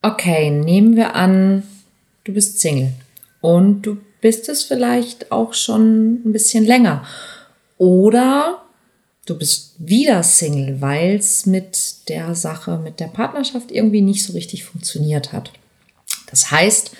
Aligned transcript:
Okay, 0.00 0.50
nehmen 0.50 0.94
wir 0.94 1.16
an, 1.16 1.64
du 2.22 2.32
bist 2.32 2.60
Single 2.60 2.92
und 3.40 3.82
du 3.82 3.98
bist 4.20 4.48
es 4.48 4.62
vielleicht 4.62 5.32
auch 5.32 5.54
schon 5.54 6.22
ein 6.24 6.32
bisschen 6.32 6.64
länger. 6.64 7.04
Oder 7.78 8.62
du 9.26 9.36
bist 9.36 9.74
wieder 9.78 10.22
Single, 10.22 10.80
weil 10.80 11.16
es 11.16 11.46
mit 11.46 12.08
der 12.08 12.34
Sache, 12.34 12.78
mit 12.78 13.00
der 13.00 13.08
Partnerschaft 13.08 13.72
irgendwie 13.72 14.00
nicht 14.00 14.24
so 14.24 14.34
richtig 14.34 14.64
funktioniert 14.64 15.32
hat. 15.32 15.52
Das 16.30 16.50
heißt, 16.50 16.92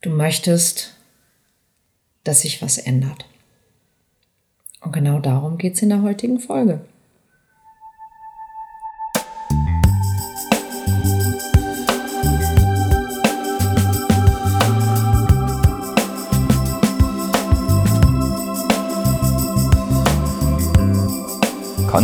du 0.00 0.10
möchtest, 0.10 0.94
dass 2.24 2.42
sich 2.42 2.62
was 2.62 2.78
ändert. 2.78 3.26
Und 4.80 4.92
genau 4.92 5.18
darum 5.18 5.58
geht 5.58 5.74
es 5.74 5.82
in 5.82 5.90
der 5.90 6.02
heutigen 6.02 6.40
Folge. 6.40 6.80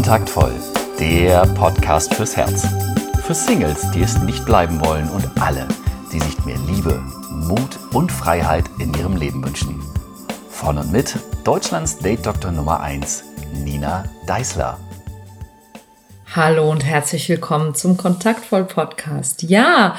Kontaktvoll, 0.00 0.54
der 0.98 1.42
Podcast 1.56 2.14
fürs 2.14 2.34
Herz. 2.34 2.66
Für 3.22 3.34
Singles, 3.34 3.90
die 3.90 4.00
es 4.00 4.16
nicht 4.22 4.46
bleiben 4.46 4.82
wollen 4.82 5.06
und 5.10 5.28
alle, 5.38 5.68
die 6.10 6.18
sich 6.18 6.42
mehr 6.46 6.56
Liebe, 6.66 7.02
Mut 7.30 7.78
und 7.92 8.10
Freiheit 8.10 8.64
in 8.78 8.94
ihrem 8.94 9.18
Leben 9.18 9.44
wünschen. 9.44 9.78
Von 10.48 10.78
und 10.78 10.90
mit 10.90 11.16
Deutschlands 11.44 11.98
Date-Doktor 11.98 12.50
Nummer 12.50 12.80
1, 12.80 13.24
Nina 13.62 14.06
Deißler. 14.26 14.78
Hallo 16.34 16.70
und 16.70 16.82
herzlich 16.82 17.28
willkommen 17.28 17.74
zum 17.74 17.98
Kontaktvoll 17.98 18.64
Podcast. 18.64 19.42
Ja, 19.42 19.98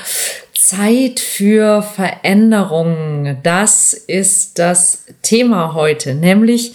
Zeit 0.56 1.20
für 1.20 1.84
Veränderungen. 1.84 3.38
Das 3.44 3.94
ist 3.94 4.58
das 4.58 5.04
Thema 5.22 5.76
heute, 5.76 6.16
nämlich 6.16 6.74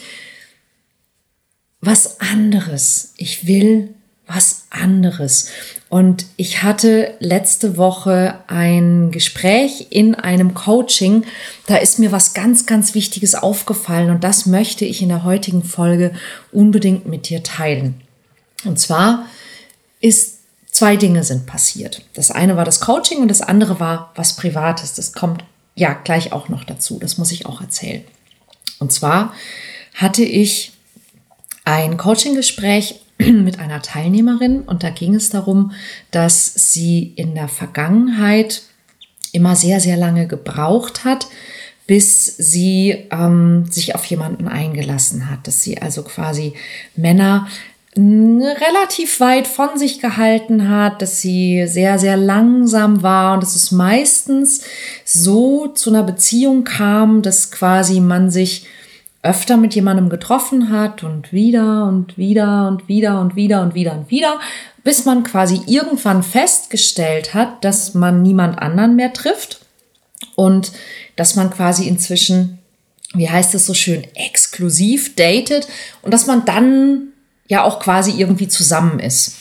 was 1.81 2.21
anderes. 2.21 3.13
Ich 3.17 3.47
will 3.47 3.95
was 4.27 4.67
anderes. 4.71 5.51
Und 5.89 6.27
ich 6.37 6.63
hatte 6.63 7.15
letzte 7.21 7.77
Woche 7.77 8.41
ein 8.49 9.13
Gespräch 9.13 9.89
in 9.91 10.17
einem 10.17 10.55
Coaching. 10.55 11.25
Da 11.67 11.77
ist 11.77 11.99
mir 11.99 12.11
was 12.11 12.35
ganz, 12.35 12.67
ganz 12.67 12.95
Wichtiges 12.95 13.37
aufgefallen 13.37 14.11
und 14.11 14.25
das 14.25 14.47
möchte 14.47 14.85
ich 14.85 15.01
in 15.01 15.11
der 15.11 15.23
heutigen 15.23 15.63
Folge 15.63 16.13
unbedingt 16.51 17.07
mit 17.07 17.29
dir 17.29 17.45
teilen. 17.45 18.01
Und 18.65 18.81
zwar 18.81 19.27
ist 20.01 20.41
zwei 20.73 20.97
Dinge 20.97 21.23
sind 21.23 21.47
passiert. 21.47 22.03
Das 22.15 22.33
eine 22.33 22.57
war 22.57 22.65
das 22.65 22.81
Coaching 22.81 23.19
und 23.19 23.29
das 23.29 23.43
andere 23.43 23.79
war 23.79 24.13
was 24.17 24.35
Privates. 24.35 24.95
Das 24.95 25.13
kommt 25.13 25.45
ja 25.77 25.93
gleich 25.93 26.33
auch 26.33 26.49
noch 26.49 26.65
dazu. 26.65 26.99
Das 26.99 27.17
muss 27.17 27.31
ich 27.31 27.47
auch 27.47 27.61
erzählen. 27.61 28.03
Und 28.81 28.93
zwar 28.93 29.33
hatte 29.95 30.25
ich 30.25 30.73
ein 31.67 31.99
Coaching-Gespräch 31.99 33.01
mit 33.19 33.59
einer 33.59 33.83
Teilnehmerin 33.83 34.63
und 34.63 34.83
da 34.83 34.91
ging 34.91 35.15
es 35.15 35.29
darum, 35.29 35.73
dass 36.11 36.55
sie 36.55 37.13
in 37.17 37.35
der 37.35 37.49
Vergangenheit 37.49 38.63
immer 39.33 39.57
sehr, 39.57 39.81
sehr 39.81 39.97
lange 39.99 40.27
gebraucht 40.27 41.05
hat, 41.05 41.27
bis 41.87 42.25
sie 42.25 43.07
ähm, 43.11 43.67
sich 43.71 43.95
auf 43.95 44.05
jemanden 44.07 44.49
eingelassen 44.49 45.29
hat, 45.31 45.47
dass 45.47 45.63
sie 45.63 45.83
also 45.83 46.03
quasi 46.03 46.55
Männer 46.95 47.47
relativ 47.97 49.21
weit 49.21 49.47
von 49.47 49.79
sich 49.79 50.01
gehalten 50.01 50.69
hat, 50.69 51.01
dass 51.01 51.21
sie 51.21 51.67
sehr, 51.67 51.99
sehr 51.99 52.19
langsam 52.19 53.03
war 53.03 53.35
und 53.35 53.43
dass 53.43 53.57
es 53.57 53.73
meistens 53.73 54.63
so 55.05 55.69
zu 55.69 55.91
einer 55.91 56.03
Beziehung 56.03 56.65
kam, 56.65 57.23
dass 57.23 57.51
quasi 57.51 58.01
man 58.01 58.31
sich 58.31 58.67
öfter 59.27 59.57
mit 59.57 59.75
jemandem 59.75 60.09
getroffen 60.09 60.71
hat 60.71 61.03
und 61.03 61.33
wieder 61.33 61.85
und 61.87 62.17
wieder 62.17 62.69
und 62.69 62.89
wieder 62.89 63.21
und 63.21 63.37
wieder 63.37 63.63
und 63.63 63.75
wieder 63.75 63.93
und 63.93 64.11
wieder, 64.11 64.41
bis 64.85 65.05
man 65.05 65.25
quasi 65.25 65.61
irgendwann 65.67 66.23
festgestellt 66.23 67.35
hat, 67.35 67.65
dass 67.65 67.95
man 67.95 68.23
niemand 68.23 68.59
anderen 68.59 68.97
mehr 68.97 69.13
trifft 69.13 69.61
und 70.37 70.73
dass 71.17 71.35
man 71.35 71.51
quasi 71.51 71.89
inzwischen, 71.89 72.59
wie 73.15 73.29
heißt 73.29 73.55
es 73.55 73.67
so 73.67 73.75
schön, 73.75 74.07
exklusiv 74.15 75.17
datet 75.17 75.67
und 76.03 76.15
dass 76.15 76.27
man 76.27 76.45
dann 76.45 77.09
ja 77.49 77.65
auch 77.65 77.81
quasi 77.81 78.13
irgendwie 78.13 78.49
zusammen 78.49 79.01
ist. 79.01 79.37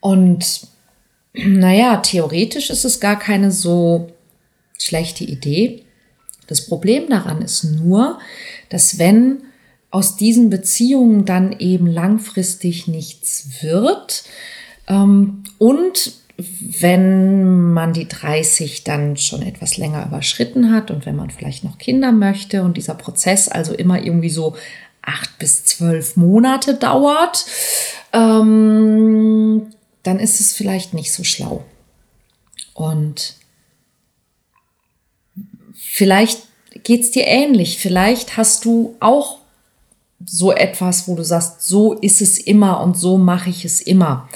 Und 0.00 0.66
naja, 1.32 1.98
theoretisch 1.98 2.70
ist 2.70 2.84
es 2.84 3.00
gar 3.00 3.18
keine 3.18 3.50
so 3.50 4.12
schlechte 4.78 5.24
Idee. 5.24 5.84
Das 6.48 6.66
Problem 6.66 7.08
daran 7.08 7.42
ist 7.42 7.62
nur, 7.62 8.18
dass 8.68 8.98
wenn 8.98 9.42
aus 9.90 10.16
diesen 10.16 10.50
Beziehungen 10.50 11.24
dann 11.24 11.52
eben 11.58 11.86
langfristig 11.86 12.88
nichts 12.88 13.62
wird 13.62 14.24
ähm, 14.88 15.44
und 15.58 16.12
wenn 16.36 17.72
man 17.72 17.92
die 17.92 18.06
30 18.06 18.84
dann 18.84 19.16
schon 19.16 19.42
etwas 19.42 19.76
länger 19.76 20.06
überschritten 20.06 20.72
hat 20.72 20.90
und 20.90 21.04
wenn 21.04 21.16
man 21.16 21.30
vielleicht 21.30 21.64
noch 21.64 21.78
Kinder 21.78 22.12
möchte 22.12 22.62
und 22.62 22.76
dieser 22.76 22.94
Prozess 22.94 23.48
also 23.48 23.74
immer 23.74 24.00
irgendwie 24.02 24.30
so 24.30 24.54
acht 25.02 25.38
bis 25.38 25.64
zwölf 25.64 26.16
Monate 26.16 26.74
dauert, 26.74 27.44
ähm, 28.12 29.66
dann 30.04 30.20
ist 30.20 30.40
es 30.40 30.52
vielleicht 30.52 30.94
nicht 30.94 31.12
so 31.12 31.24
schlau. 31.24 31.64
Und 32.74 33.34
Vielleicht 35.98 36.46
geht 36.84 37.00
es 37.00 37.10
dir 37.10 37.26
ähnlich. 37.26 37.78
Vielleicht 37.78 38.36
hast 38.36 38.64
du 38.64 38.94
auch 39.00 39.38
so 40.24 40.52
etwas, 40.52 41.08
wo 41.08 41.16
du 41.16 41.24
sagst, 41.24 41.62
so 41.62 41.92
ist 41.92 42.22
es 42.22 42.38
immer 42.38 42.80
und 42.82 42.96
so 42.96 43.18
mache 43.18 43.50
ich 43.50 43.64
es 43.64 43.80
immer. 43.80 44.28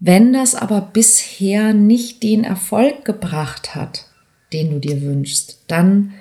Wenn 0.00 0.32
das 0.32 0.54
aber 0.54 0.80
bisher 0.80 1.74
nicht 1.74 2.22
den 2.22 2.42
Erfolg 2.42 3.04
gebracht 3.04 3.74
hat, 3.74 4.06
den 4.54 4.70
du 4.70 4.78
dir 4.78 5.02
wünschst, 5.02 5.58
dann 5.66 6.14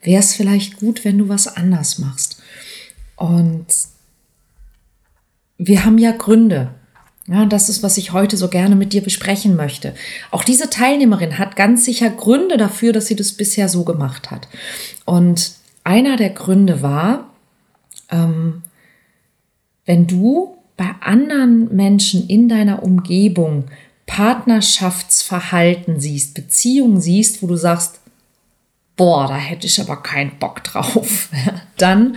wäre 0.00 0.20
es 0.20 0.34
vielleicht 0.34 0.78
gut, 0.78 1.04
wenn 1.04 1.18
du 1.18 1.28
was 1.28 1.46
anders 1.46 1.98
machst. 1.98 2.40
Und 3.16 3.66
wir 5.58 5.84
haben 5.84 5.98
ja 5.98 6.12
Gründe, 6.12 6.72
ja, 7.32 7.46
das 7.46 7.68
ist, 7.68 7.82
was 7.82 7.96
ich 7.96 8.12
heute 8.12 8.36
so 8.36 8.48
gerne 8.48 8.76
mit 8.76 8.92
dir 8.92 9.02
besprechen 9.02 9.56
möchte. 9.56 9.94
Auch 10.30 10.44
diese 10.44 10.68
Teilnehmerin 10.68 11.38
hat 11.38 11.56
ganz 11.56 11.84
sicher 11.84 12.10
Gründe 12.10 12.58
dafür, 12.58 12.92
dass 12.92 13.06
sie 13.06 13.16
das 13.16 13.32
bisher 13.32 13.68
so 13.68 13.84
gemacht 13.84 14.30
hat. 14.30 14.48
Und 15.06 15.52
einer 15.82 16.16
der 16.16 16.30
Gründe 16.30 16.82
war, 16.82 17.30
ähm, 18.10 18.62
wenn 19.86 20.06
du 20.06 20.56
bei 20.76 20.90
anderen 21.00 21.74
Menschen 21.74 22.28
in 22.28 22.48
deiner 22.48 22.82
Umgebung 22.82 23.64
Partnerschaftsverhalten 24.06 26.00
siehst, 26.00 26.34
Beziehungen 26.34 27.00
siehst, 27.00 27.42
wo 27.42 27.46
du 27.46 27.56
sagst, 27.56 28.00
boah, 28.96 29.26
da 29.26 29.36
hätte 29.36 29.66
ich 29.66 29.80
aber 29.80 30.02
keinen 30.02 30.38
Bock 30.38 30.62
drauf, 30.64 31.30
dann 31.78 32.16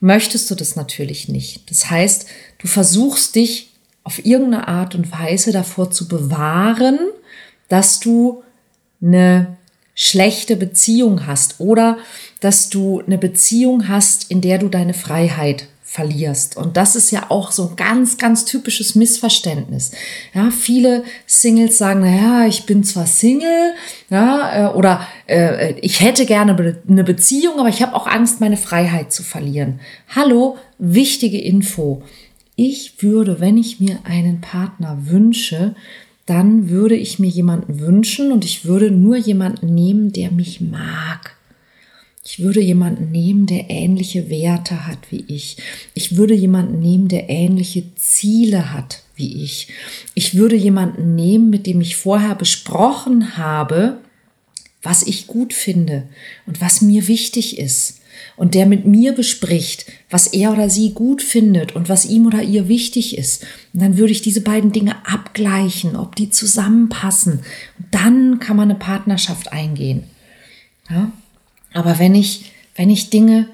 möchtest 0.00 0.50
du 0.50 0.54
das 0.54 0.76
natürlich 0.76 1.28
nicht. 1.28 1.68
Das 1.70 1.90
heißt, 1.90 2.28
du 2.58 2.68
versuchst 2.68 3.34
dich 3.34 3.70
auf 4.08 4.24
irgendeine 4.24 4.68
Art 4.68 4.94
und 4.94 5.12
Weise 5.12 5.52
davor 5.52 5.90
zu 5.90 6.08
bewahren, 6.08 6.98
dass 7.68 8.00
du 8.00 8.42
eine 9.02 9.58
schlechte 9.94 10.56
Beziehung 10.56 11.26
hast 11.26 11.60
oder 11.60 11.98
dass 12.40 12.70
du 12.70 13.02
eine 13.06 13.18
Beziehung 13.18 13.86
hast, 13.86 14.30
in 14.30 14.40
der 14.40 14.56
du 14.56 14.70
deine 14.70 14.94
Freiheit 14.94 15.66
verlierst. 15.84 16.56
Und 16.56 16.78
das 16.78 16.96
ist 16.96 17.10
ja 17.10 17.26
auch 17.28 17.52
so 17.52 17.68
ein 17.68 17.76
ganz, 17.76 18.16
ganz 18.16 18.46
typisches 18.46 18.94
Missverständnis. 18.94 19.90
Ja, 20.32 20.50
viele 20.50 21.04
Singles 21.26 21.76
sagen, 21.76 22.00
naja, 22.00 22.46
ich 22.46 22.64
bin 22.64 22.84
zwar 22.84 23.04
Single, 23.04 23.74
ja, 24.08 24.70
äh, 24.70 24.74
oder 24.74 25.06
äh, 25.26 25.74
ich 25.82 26.00
hätte 26.00 26.24
gerne 26.24 26.56
eine 26.88 27.04
Beziehung, 27.04 27.60
aber 27.60 27.68
ich 27.68 27.82
habe 27.82 27.94
auch 27.94 28.06
Angst, 28.06 28.40
meine 28.40 28.56
Freiheit 28.56 29.12
zu 29.12 29.22
verlieren. 29.22 29.80
Hallo, 30.08 30.56
wichtige 30.78 31.38
Info 31.38 32.02
ich 32.58 33.04
würde, 33.04 33.38
wenn 33.38 33.56
ich 33.56 33.78
mir 33.78 34.00
einen 34.02 34.40
Partner 34.40 34.98
wünsche, 35.06 35.76
dann 36.26 36.68
würde 36.68 36.96
ich 36.96 37.20
mir 37.20 37.28
jemanden 37.28 37.78
wünschen 37.78 38.32
und 38.32 38.44
ich 38.44 38.64
würde 38.64 38.90
nur 38.90 39.16
jemanden 39.16 39.72
nehmen, 39.72 40.12
der 40.12 40.32
mich 40.32 40.60
mag. 40.60 41.36
Ich 42.24 42.40
würde 42.40 42.60
jemanden 42.60 43.12
nehmen, 43.12 43.46
der 43.46 43.70
ähnliche 43.70 44.28
Werte 44.28 44.88
hat 44.88 44.98
wie 45.10 45.24
ich. 45.28 45.56
Ich 45.94 46.16
würde 46.16 46.34
jemanden 46.34 46.80
nehmen, 46.80 47.06
der 47.06 47.30
ähnliche 47.30 47.84
Ziele 47.94 48.72
hat 48.72 49.04
wie 49.14 49.44
ich. 49.44 49.68
Ich 50.14 50.34
würde 50.34 50.56
jemanden 50.56 51.14
nehmen, 51.14 51.50
mit 51.50 51.64
dem 51.64 51.80
ich 51.80 51.96
vorher 51.96 52.34
besprochen 52.34 53.38
habe, 53.38 53.98
was 54.82 55.02
ich 55.02 55.26
gut 55.26 55.52
finde 55.52 56.08
und 56.46 56.60
was 56.60 56.82
mir 56.82 57.08
wichtig 57.08 57.58
ist. 57.58 57.94
und 58.36 58.54
der 58.54 58.66
mit 58.66 58.84
mir 58.84 59.12
bespricht, 59.12 59.86
was 60.10 60.26
er 60.26 60.52
oder 60.52 60.68
sie 60.68 60.92
gut 60.92 61.22
findet 61.22 61.76
und 61.76 61.88
was 61.88 62.04
ihm 62.04 62.26
oder 62.26 62.42
ihr 62.42 62.66
wichtig 62.68 63.16
ist. 63.16 63.44
Und 63.72 63.80
dann 63.80 63.96
würde 63.96 64.12
ich 64.12 64.22
diese 64.22 64.40
beiden 64.40 64.72
Dinge 64.72 64.96
abgleichen, 65.06 65.94
ob 65.94 66.16
die 66.16 66.30
zusammenpassen. 66.30 67.34
Und 67.78 67.86
dann 67.92 68.40
kann 68.40 68.56
man 68.56 68.70
eine 68.70 68.78
Partnerschaft 68.78 69.52
eingehen. 69.52 70.04
Ja? 70.90 71.12
Aber 71.72 72.00
wenn 72.00 72.14
ich, 72.14 72.52
wenn 72.74 72.90
ich 72.90 73.10
Dinge 73.10 73.48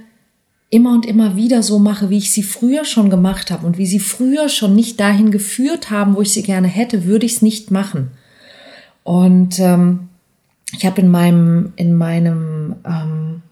immer 0.70 0.92
und 0.92 1.06
immer 1.06 1.36
wieder 1.36 1.62
so 1.62 1.78
mache, 1.78 2.10
wie 2.10 2.18
ich 2.18 2.32
sie 2.32 2.42
früher 2.42 2.84
schon 2.84 3.10
gemacht 3.10 3.50
habe 3.50 3.66
und 3.66 3.78
wie 3.78 3.86
sie 3.86 4.00
früher 4.00 4.48
schon 4.48 4.74
nicht 4.74 4.98
dahin 4.98 5.30
geführt 5.30 5.90
haben, 5.90 6.16
wo 6.16 6.22
ich 6.22 6.32
sie 6.32 6.42
gerne 6.42 6.68
hätte, 6.68 7.04
würde 7.04 7.26
ich 7.26 7.34
es 7.34 7.42
nicht 7.42 7.70
machen. 7.70 8.10
Und 9.02 9.58
ähm, 9.60 10.08
ich 10.76 10.84
habe 10.84 11.00
in 11.00 11.10
meinem, 11.10 11.72
in 11.76 11.94
meinem 11.94 12.76
ähm, 12.84 13.42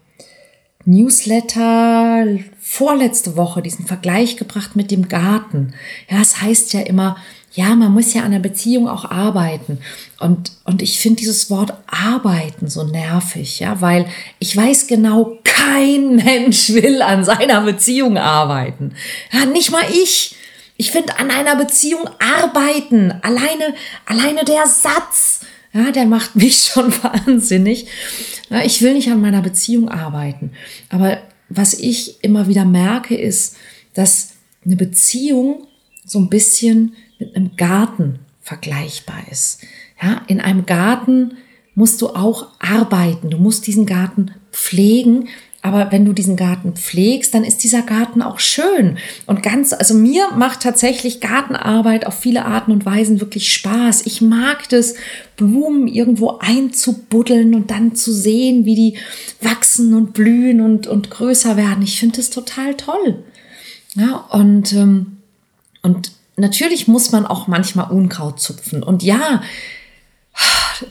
Newsletter 0.85 2.25
vorletzte 2.59 3.37
Woche 3.37 3.61
diesen 3.61 3.85
Vergleich 3.85 4.37
gebracht 4.37 4.75
mit 4.75 4.91
dem 4.91 5.07
Garten. 5.07 5.73
Ja, 6.09 6.21
es 6.21 6.41
heißt 6.41 6.73
ja 6.73 6.81
immer, 6.81 7.17
ja, 7.53 7.75
man 7.75 7.93
muss 7.93 8.13
ja 8.13 8.23
an 8.23 8.31
der 8.31 8.39
Beziehung 8.39 8.89
auch 8.89 9.05
arbeiten. 9.05 9.77
Und, 10.19 10.53
und 10.63 10.81
ich 10.81 10.99
finde 10.99 11.19
dieses 11.19 11.49
Wort 11.49 11.73
arbeiten 11.87 12.67
so 12.67 12.83
nervig, 12.83 13.59
ja, 13.59 13.79
weil 13.79 14.07
ich 14.39 14.57
weiß 14.57 14.87
genau, 14.87 15.37
kein 15.43 16.15
Mensch 16.23 16.69
will 16.69 17.01
an 17.01 17.23
seiner 17.23 17.61
Beziehung 17.61 18.17
arbeiten. 18.17 18.95
Ja, 19.31 19.45
nicht 19.45 19.71
mal 19.71 19.85
ich. 19.91 20.35
Ich 20.75 20.91
finde 20.91 21.19
an 21.19 21.29
einer 21.29 21.55
Beziehung 21.55 22.09
arbeiten, 22.19 23.13
alleine, 23.21 23.75
alleine 24.07 24.43
der 24.43 24.65
Satz, 24.65 25.41
ja, 25.73 25.91
der 25.91 26.05
macht 26.05 26.35
mich 26.37 26.71
schon 26.71 26.91
wahnsinnig. 27.03 27.87
Ja, 28.49 28.63
ich 28.63 28.81
will 28.81 28.93
nicht 28.93 29.09
an 29.09 29.21
meiner 29.21 29.41
Beziehung 29.41 29.89
arbeiten. 29.89 30.51
Aber 30.89 31.19
was 31.49 31.73
ich 31.73 32.23
immer 32.23 32.47
wieder 32.47 32.65
merke, 32.65 33.15
ist, 33.15 33.57
dass 33.93 34.33
eine 34.65 34.75
Beziehung 34.75 35.67
so 36.05 36.19
ein 36.19 36.29
bisschen 36.29 36.95
mit 37.19 37.35
einem 37.35 37.55
Garten 37.55 38.19
vergleichbar 38.41 39.23
ist. 39.31 39.61
Ja, 40.01 40.21
in 40.27 40.41
einem 40.41 40.65
Garten 40.65 41.37
musst 41.75 42.01
du 42.01 42.09
auch 42.09 42.47
arbeiten. 42.59 43.29
Du 43.29 43.37
musst 43.37 43.67
diesen 43.67 43.85
Garten 43.85 44.31
pflegen. 44.51 45.29
Aber 45.65 45.93
wenn 45.93 46.03
du 46.03 46.11
diesen 46.11 46.35
Garten 46.35 46.73
pflegst, 46.73 47.33
dann 47.33 47.45
ist 47.45 47.63
dieser 47.63 47.83
Garten 47.83 48.21
auch 48.21 48.39
schön. 48.41 48.97
Und 49.25 49.41
ganz, 49.41 49.71
also 49.71 49.93
mir 49.93 50.27
macht 50.35 50.59
tatsächlich 50.59 51.21
Gartenarbeit 51.21 52.05
auf 52.05 52.19
viele 52.19 52.43
Arten 52.43 52.73
und 52.73 52.85
Weisen 52.85 53.21
wirklich 53.21 53.51
Spaß. 53.53 54.05
Ich 54.05 54.19
mag 54.19 54.67
das, 54.67 54.95
Blumen 55.37 55.87
irgendwo 55.87 56.37
einzubuddeln 56.39 57.55
und 57.55 57.71
dann 57.71 57.95
zu 57.95 58.13
sehen, 58.13 58.65
wie 58.65 58.75
die 58.75 58.97
wachsen 59.39 59.93
und 59.93 60.11
blühen 60.11 60.59
und, 60.59 60.85
und 60.85 61.09
größer 61.09 61.55
werden. 61.55 61.81
Ich 61.81 61.97
finde 61.97 62.17
das 62.17 62.29
total 62.29 62.75
toll. 62.75 63.23
Ja, 63.95 64.17
und, 64.31 64.73
ähm, 64.73 65.17
und 65.81 66.11
natürlich 66.35 66.89
muss 66.89 67.13
man 67.13 67.25
auch 67.25 67.47
manchmal 67.47 67.89
Unkraut 67.89 68.41
zupfen. 68.41 68.83
Und 68.83 69.01
ja, 69.01 69.41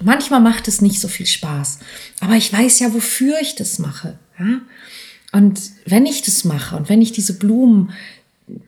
manchmal 0.03 0.41
macht 0.41 0.67
es 0.67 0.81
nicht 0.81 0.99
so 0.99 1.09
viel 1.09 1.27
Spaß. 1.27 1.79
Aber 2.21 2.37
ich 2.37 2.51
weiß 2.51 2.79
ja, 2.79 2.95
wofür 2.95 3.39
ich 3.43 3.55
das 3.55 3.79
mache. 3.79 4.19
Ja? 4.39 4.61
Und 5.33 5.61
wenn 5.87 6.07
ich 6.07 6.23
das 6.23 6.45
mache 6.45 6.77
und 6.77 6.89
wenn 6.89 7.03
ich 7.03 7.13
diese 7.13 7.39
Blumen 7.39 7.93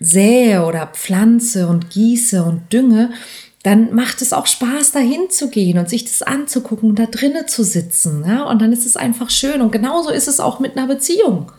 sähe 0.00 0.64
oder 0.64 0.86
pflanze 0.86 1.68
und 1.68 1.90
gieße 1.90 2.42
und 2.42 2.72
dünge, 2.72 3.10
dann 3.62 3.94
macht 3.94 4.22
es 4.22 4.32
auch 4.32 4.46
Spaß, 4.46 4.92
dahin 4.92 5.30
zu 5.30 5.48
gehen 5.48 5.78
und 5.78 5.88
sich 5.88 6.04
das 6.04 6.22
anzugucken 6.22 6.90
und 6.90 6.98
da 6.98 7.06
drinnen 7.06 7.48
zu 7.48 7.64
sitzen. 7.64 8.24
Ja? 8.26 8.44
Und 8.44 8.60
dann 8.60 8.72
ist 8.72 8.86
es 8.86 8.96
einfach 8.96 9.30
schön. 9.30 9.60
Und 9.60 9.72
genauso 9.72 10.10
ist 10.10 10.28
es 10.28 10.40
auch 10.40 10.60
mit 10.60 10.76
einer 10.76 10.86
Beziehung. 10.86 11.50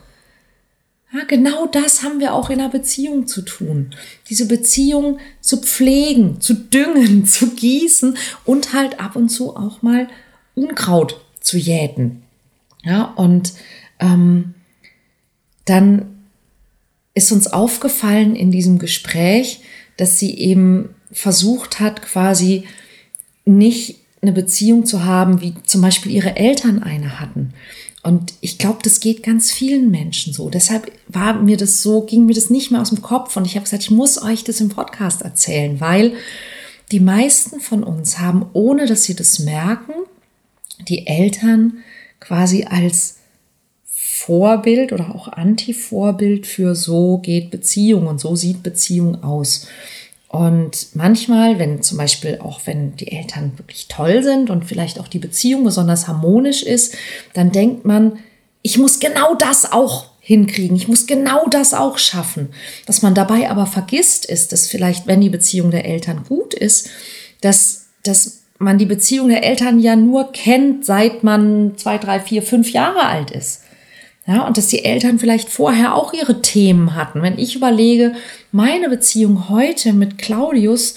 Ja, 1.12 1.24
genau 1.24 1.66
das 1.66 2.02
haben 2.02 2.20
wir 2.20 2.34
auch 2.34 2.50
in 2.50 2.60
einer 2.60 2.68
Beziehung 2.68 3.26
zu 3.26 3.42
tun. 3.42 3.94
Diese 4.28 4.46
Beziehung 4.46 5.18
zu 5.40 5.58
pflegen, 5.58 6.40
zu 6.40 6.54
düngen, 6.54 7.24
zu 7.26 7.50
gießen 7.50 8.16
und 8.44 8.72
halt 8.72 9.00
ab 9.00 9.16
und 9.16 9.28
zu 9.28 9.56
auch 9.56 9.82
mal 9.82 10.08
Unkraut 10.54 11.20
zu 11.40 11.58
jäten. 11.58 12.22
Ja, 12.82 13.04
und 13.16 13.52
ähm, 14.00 14.54
dann 15.64 16.16
ist 17.14 17.32
uns 17.32 17.46
aufgefallen 17.46 18.36
in 18.36 18.50
diesem 18.50 18.78
Gespräch, 18.78 19.60
dass 19.96 20.18
sie 20.18 20.38
eben 20.38 20.90
versucht 21.10 21.80
hat, 21.80 22.02
quasi 22.02 22.64
nicht 23.44 23.96
eine 24.20 24.32
Beziehung 24.32 24.86
zu 24.86 25.04
haben, 25.04 25.40
wie 25.40 25.54
zum 25.64 25.80
Beispiel 25.80 26.12
ihre 26.12 26.36
Eltern 26.36 26.82
eine 26.82 27.20
hatten. 27.20 27.54
Und 28.02 28.34
ich 28.40 28.58
glaube, 28.58 28.78
das 28.82 29.00
geht 29.00 29.22
ganz 29.22 29.50
vielen 29.50 29.90
Menschen 29.90 30.32
so. 30.32 30.48
Deshalb 30.48 30.92
war 31.08 31.42
mir 31.42 31.56
das 31.56 31.82
so, 31.82 32.02
ging 32.02 32.26
mir 32.26 32.34
das 32.34 32.50
nicht 32.50 32.70
mehr 32.70 32.80
aus 32.80 32.90
dem 32.90 33.02
Kopf. 33.02 33.36
Und 33.36 33.46
ich 33.46 33.54
habe 33.56 33.64
gesagt, 33.64 33.82
ich 33.82 33.90
muss 33.90 34.22
euch 34.22 34.44
das 34.44 34.60
im 34.60 34.68
Podcast 34.68 35.22
erzählen, 35.22 35.80
weil 35.80 36.14
die 36.92 37.00
meisten 37.00 37.60
von 37.60 37.82
uns 37.82 38.18
haben, 38.18 38.46
ohne 38.52 38.86
dass 38.86 39.04
sie 39.04 39.16
das 39.16 39.40
merken, 39.40 39.92
die 40.86 41.06
Eltern 41.06 41.78
quasi 42.20 42.64
als 42.64 43.16
Vorbild 44.18 44.92
oder 44.92 45.14
auch 45.14 45.28
Anti-Vorbild 45.28 46.46
für 46.46 46.74
so 46.74 47.18
geht 47.18 47.50
Beziehung 47.50 48.06
und 48.06 48.18
so 48.18 48.34
sieht 48.34 48.62
Beziehung 48.62 49.22
aus. 49.22 49.68
Und 50.28 50.88
manchmal, 50.94 51.58
wenn 51.58 51.82
zum 51.82 51.98
Beispiel 51.98 52.38
auch 52.42 52.60
wenn 52.64 52.96
die 52.96 53.12
Eltern 53.12 53.52
wirklich 53.58 53.88
toll 53.88 54.22
sind 54.22 54.48
und 54.48 54.64
vielleicht 54.64 54.98
auch 54.98 55.08
die 55.08 55.18
Beziehung 55.18 55.64
besonders 55.64 56.08
harmonisch 56.08 56.62
ist, 56.62 56.94
dann 57.34 57.52
denkt 57.52 57.84
man, 57.84 58.18
ich 58.62 58.78
muss 58.78 59.00
genau 59.00 59.34
das 59.34 59.70
auch 59.70 60.06
hinkriegen, 60.20 60.76
ich 60.76 60.88
muss 60.88 61.06
genau 61.06 61.46
das 61.50 61.74
auch 61.74 61.98
schaffen. 61.98 62.48
Was 62.86 63.02
man 63.02 63.14
dabei 63.14 63.50
aber 63.50 63.66
vergisst, 63.66 64.24
ist, 64.24 64.50
dass 64.50 64.66
vielleicht, 64.66 65.06
wenn 65.06 65.20
die 65.20 65.30
Beziehung 65.30 65.70
der 65.70 65.84
Eltern 65.84 66.24
gut 66.26 66.54
ist, 66.54 66.88
dass, 67.42 67.88
dass 68.02 68.44
man 68.58 68.78
die 68.78 68.86
Beziehung 68.86 69.28
der 69.28 69.44
Eltern 69.44 69.78
ja 69.78 69.94
nur 69.94 70.32
kennt, 70.32 70.86
seit 70.86 71.22
man 71.22 71.74
zwei, 71.76 71.98
drei, 71.98 72.18
vier, 72.18 72.42
fünf 72.42 72.72
Jahre 72.72 73.04
alt 73.04 73.30
ist. 73.30 73.60
Ja, 74.26 74.44
und 74.44 74.56
dass 74.56 74.66
die 74.66 74.84
Eltern 74.84 75.20
vielleicht 75.20 75.50
vorher 75.50 75.94
auch 75.94 76.12
ihre 76.12 76.42
Themen 76.42 76.96
hatten. 76.96 77.22
Wenn 77.22 77.38
ich 77.38 77.54
überlege, 77.54 78.14
meine 78.50 78.88
Beziehung 78.88 79.48
heute 79.48 79.92
mit 79.92 80.18
Claudius, 80.18 80.96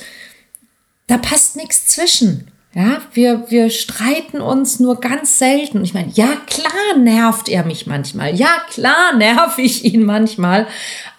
da 1.06 1.18
passt 1.18 1.56
nichts 1.56 1.88
zwischen. 1.88 2.50
Ja, 2.74 3.02
wir, 3.14 3.46
wir 3.50 3.70
streiten 3.70 4.42
uns 4.42 4.80
nur 4.80 5.00
ganz 5.00 5.38
selten. 5.38 5.84
Ich 5.84 5.94
meine, 5.94 6.12
ja, 6.14 6.28
klar 6.48 6.98
nervt 6.98 7.50
er 7.50 7.66
mich 7.66 7.86
manchmal. 7.88 8.36
Ja, 8.36 8.58
klar 8.70 9.14
nerv 9.18 9.58
ich 9.60 9.86
ihn 9.86 10.04
manchmal. 10.04 10.68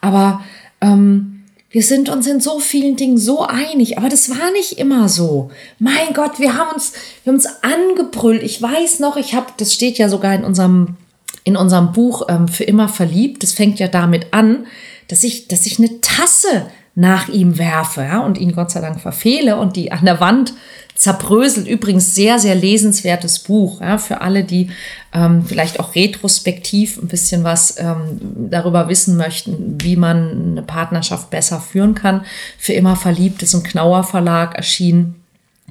Aber 0.01 0.43
ähm, 0.81 1.45
wir 1.71 1.85
sind 1.85 2.09
uns 2.09 2.27
in 2.27 2.41
so 2.41 2.59
vielen 2.59 2.97
Dingen 2.97 3.19
so 3.19 3.43
einig. 3.43 3.99
Aber 3.99 4.09
das 4.09 4.31
war 4.31 4.51
nicht 4.53 4.79
immer 4.79 5.09
so. 5.09 5.51
Mein 5.79 6.13
Gott, 6.15 6.41
wir 6.41 6.57
haben 6.57 6.73
uns, 6.75 6.93
wir 7.23 7.33
haben 7.33 7.37
uns 7.37 7.49
angebrüllt. 7.63 8.43
Ich 8.43 8.61
weiß 8.61 8.99
noch, 8.99 9.17
ich 9.17 9.35
habe, 9.35 9.47
das 9.57 9.75
steht 9.75 9.99
ja 9.99 10.09
sogar 10.09 10.35
in 10.35 10.45
unserem 10.45 10.97
in 11.45 11.57
unserem 11.57 11.93
Buch 11.93 12.23
ähm, 12.29 12.49
für 12.49 12.65
immer 12.65 12.89
verliebt. 12.89 13.43
Das 13.43 13.53
fängt 13.53 13.79
ja 13.79 13.89
damit 13.89 14.33
an, 14.33 14.67
dass 15.09 15.25
ich, 15.25 15.49
dass 15.49 15.67
ich 15.67 15.79
eine 15.79 16.01
Tasse 16.01 16.67
nach 16.95 17.29
ihm 17.29 17.57
werfe 17.57 18.03
ja, 18.03 18.21
und 18.21 18.39
ihn 18.39 18.53
Gott 18.53 18.71
sei 18.71 18.81
Dank 18.81 19.01
verfehle 19.01 19.57
und 19.57 19.77
die 19.77 19.93
an 19.93 20.05
der 20.05 20.21
Wand 20.21 20.53
zerbröselt. 20.95 21.67
Übrigens 21.67 22.15
sehr, 22.15 22.39
sehr 22.39 22.55
lesenswertes 22.55 23.39
Buch 23.39 23.81
ja, 23.81 23.97
für 23.97 24.21
alle, 24.21 24.45
die 24.45 24.71
ähm, 25.15 25.45
vielleicht 25.47 25.81
auch 25.81 25.95
retrospektiv 25.95 26.99
ein 27.01 27.09
bisschen 27.09 27.43
was 27.43 27.79
ähm, 27.79 28.21
darüber 28.51 28.89
wissen 28.89 29.17
möchten, 29.17 29.77
wie 29.81 29.97
man 29.97 30.51
eine 30.53 30.63
Partnerschaft 30.63 31.31
besser 31.31 31.61
führen 31.61 31.95
kann. 31.95 32.25
Für 32.59 32.75
immer 32.75 32.97
verliebt 32.97 33.43
ist 33.43 33.55
im 33.55 33.63
Knauer 33.63 34.05
Verlag 34.05 34.57
erschienen 34.57 35.20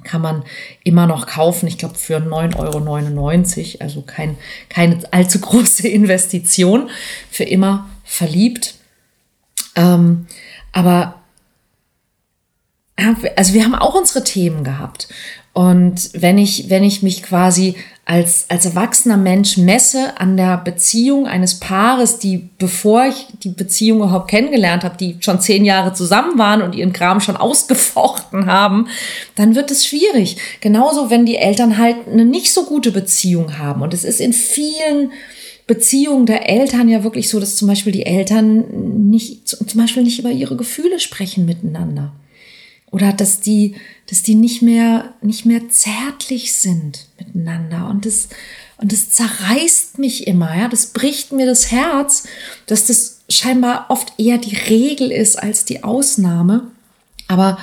kann 0.04 0.22
man 0.22 0.44
immer 0.84 1.06
noch 1.06 1.26
kaufen. 1.26 1.66
Ich 1.66 1.78
glaube 1.78 1.94
für 1.94 2.18
9,99 2.18 3.74
Euro, 3.74 3.84
also 3.84 4.02
kein, 4.02 4.36
keine 4.68 5.00
allzu 5.12 5.40
große 5.40 5.88
Investition. 5.88 6.90
Für 7.30 7.44
immer 7.44 7.88
verliebt. 8.04 8.74
Ähm, 9.76 10.26
aber 10.72 11.16
also 13.36 13.54
wir 13.54 13.64
haben 13.64 13.74
auch 13.74 13.94
unsere 13.94 14.24
Themen 14.24 14.64
gehabt. 14.64 15.08
Und 15.52 16.10
wenn 16.14 16.38
ich, 16.38 16.70
wenn 16.70 16.84
ich 16.84 17.02
mich 17.02 17.22
quasi 17.22 17.74
als, 18.04 18.46
als 18.48 18.64
erwachsener 18.64 19.16
Mensch 19.16 19.56
messe 19.56 20.18
an 20.18 20.36
der 20.36 20.58
Beziehung 20.58 21.26
eines 21.26 21.58
Paares, 21.58 22.18
die, 22.18 22.48
bevor 22.58 23.06
ich 23.06 23.26
die 23.42 23.50
Beziehung 23.50 23.98
überhaupt 23.98 24.30
kennengelernt 24.30 24.84
habe, 24.84 24.96
die 24.96 25.16
schon 25.20 25.40
zehn 25.40 25.64
Jahre 25.64 25.92
zusammen 25.92 26.38
waren 26.38 26.62
und 26.62 26.74
ihren 26.74 26.92
Kram 26.92 27.20
schon 27.20 27.36
ausgefochten 27.38 28.46
haben, 28.46 28.86
dann 29.34 29.54
wird 29.54 29.70
es 29.70 29.86
schwierig. 29.86 30.36
Genauso, 30.60 31.10
wenn 31.10 31.26
die 31.26 31.36
Eltern 31.36 31.78
halt 31.78 31.96
eine 32.10 32.24
nicht 32.24 32.52
so 32.52 32.64
gute 32.64 32.92
Beziehung 32.92 33.58
haben. 33.58 33.82
Und 33.82 33.92
es 33.92 34.04
ist 34.04 34.20
in 34.20 34.32
vielen 34.32 35.12
Beziehungen 35.66 36.26
der 36.26 36.48
Eltern 36.48 36.88
ja 36.88 37.04
wirklich 37.04 37.28
so, 37.28 37.38
dass 37.38 37.54
zum 37.54 37.68
Beispiel 37.68 37.92
die 37.92 38.06
Eltern 38.06 39.08
nicht, 39.08 39.46
zum 39.48 39.80
Beispiel 39.80 40.02
nicht 40.02 40.18
über 40.18 40.30
ihre 40.30 40.56
Gefühle 40.56 40.98
sprechen 40.98 41.44
miteinander. 41.44 42.12
Oder 42.90 43.12
dass 43.12 43.40
die, 43.40 43.76
dass 44.08 44.22
die 44.22 44.34
nicht 44.34 44.62
mehr, 44.62 45.14
nicht 45.22 45.46
mehr 45.46 45.68
zärtlich 45.68 46.54
sind 46.54 47.06
miteinander. 47.18 47.88
Und 47.88 48.04
das, 48.04 48.28
Und 48.78 48.92
es 48.92 49.10
zerreißt 49.10 49.98
mich 49.98 50.26
immer, 50.26 50.56
ja, 50.56 50.68
das 50.68 50.86
bricht 50.86 51.32
mir 51.32 51.46
das 51.46 51.70
Herz, 51.70 52.24
dass 52.66 52.86
das 52.86 53.20
scheinbar 53.28 53.86
oft 53.90 54.12
eher 54.18 54.38
die 54.38 54.56
Regel 54.56 55.12
ist 55.12 55.36
als 55.40 55.64
die 55.64 55.84
Ausnahme. 55.84 56.70
Aber 57.28 57.58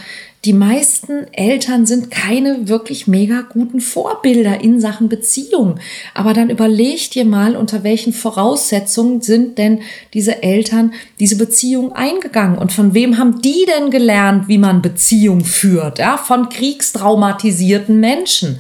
die 0.46 0.53
meisten 0.53 1.25
Eltern 1.34 1.86
sind 1.86 2.12
keine 2.12 2.70
wirklich 2.70 3.08
mega 3.08 3.41
guten 3.41 3.82
Vorbilder 3.82 4.62
in 4.62 4.79
Sachen 4.79 5.10
Beziehung. 5.10 5.79
Aber 6.13 6.34
dann 6.34 6.50
überleg 6.50 7.10
dir 7.12 7.25
mal, 7.25 7.56
unter 7.56 7.84
welchen 7.84 8.13
Voraussetzungen 8.13 9.22
sind 9.22 9.58
denn 9.58 9.82
diese 10.13 10.44
Eltern 10.44 10.94
diese 11.20 11.38
Beziehung 11.38 11.91
eingegangen 11.91 12.58
und 12.58 12.72
von 12.72 12.94
wem 12.94 13.17
haben 13.17 13.41
die 13.41 13.65
denn 13.67 13.89
gelernt, 13.89 14.48
wie 14.48 14.60
man 14.60 14.82
Beziehung 14.82 15.44
führt? 15.44 16.00
Ja, 16.00 16.17
von 16.17 16.50
kriegstraumatisierten 16.50 18.00
Menschen. 18.00 18.60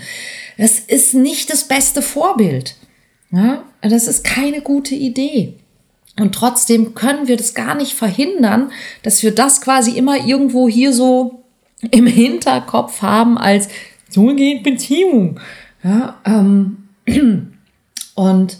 Das 0.57 0.79
ist 0.79 1.13
nicht 1.13 1.51
das 1.51 1.67
beste 1.67 2.01
Vorbild. 2.01 2.75
Ja, 3.31 3.63
das 3.81 4.07
ist 4.07 4.23
keine 4.23 4.61
gute 4.61 4.95
Idee. 4.95 5.53
Und 6.19 6.33
trotzdem 6.33 6.95
können 6.95 7.27
wir 7.27 7.37
das 7.37 7.53
gar 7.53 7.75
nicht 7.75 7.93
verhindern, 7.93 8.71
dass 9.03 9.21
wir 9.21 9.35
das 9.35 9.61
quasi 9.61 9.91
immer 9.91 10.25
irgendwo 10.25 10.67
hier 10.67 10.91
so 10.91 11.43
im 11.91 12.07
Hinterkopf 12.07 13.01
haben 13.01 13.37
als 13.37 13.69
so 14.09 14.33
geht 14.35 14.63
Beziehung. 14.63 15.39
Ja, 15.83 16.19
ähm, 16.25 16.89
und 18.15 18.57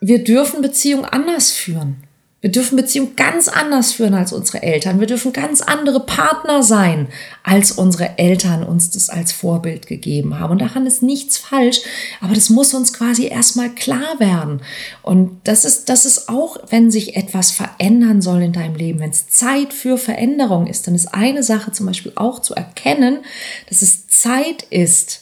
wir 0.00 0.24
dürfen 0.24 0.62
Beziehung 0.62 1.04
anders 1.04 1.52
führen. 1.52 1.96
Wir 2.42 2.50
dürfen 2.50 2.74
Beziehung 2.74 3.14
ganz 3.14 3.46
anders 3.46 3.92
führen 3.92 4.14
als 4.14 4.32
unsere 4.32 4.64
Eltern. 4.64 4.98
Wir 4.98 5.06
dürfen 5.06 5.32
ganz 5.32 5.60
andere 5.60 6.00
Partner 6.00 6.64
sein, 6.64 7.06
als 7.44 7.70
unsere 7.70 8.18
Eltern 8.18 8.64
uns 8.64 8.90
das 8.90 9.10
als 9.10 9.30
Vorbild 9.30 9.86
gegeben 9.86 10.40
haben. 10.40 10.50
Und 10.50 10.60
daran 10.60 10.84
ist 10.84 11.04
nichts 11.04 11.38
falsch, 11.38 11.82
aber 12.20 12.34
das 12.34 12.50
muss 12.50 12.74
uns 12.74 12.92
quasi 12.92 13.28
erstmal 13.28 13.70
klar 13.70 14.18
werden. 14.18 14.60
Und 15.02 15.40
das 15.44 15.64
ist, 15.64 15.88
das 15.88 16.04
ist 16.04 16.28
auch, 16.28 16.56
wenn 16.68 16.90
sich 16.90 17.14
etwas 17.14 17.52
verändern 17.52 18.20
soll 18.20 18.42
in 18.42 18.52
deinem 18.52 18.74
Leben, 18.74 18.98
wenn 18.98 19.10
es 19.10 19.28
Zeit 19.28 19.72
für 19.72 19.96
Veränderung 19.96 20.66
ist, 20.66 20.88
dann 20.88 20.96
ist 20.96 21.14
eine 21.14 21.44
Sache 21.44 21.70
zum 21.70 21.86
Beispiel 21.86 22.12
auch 22.16 22.40
zu 22.40 22.54
erkennen, 22.54 23.20
dass 23.68 23.82
es 23.82 24.08
Zeit 24.08 24.64
ist, 24.68 25.21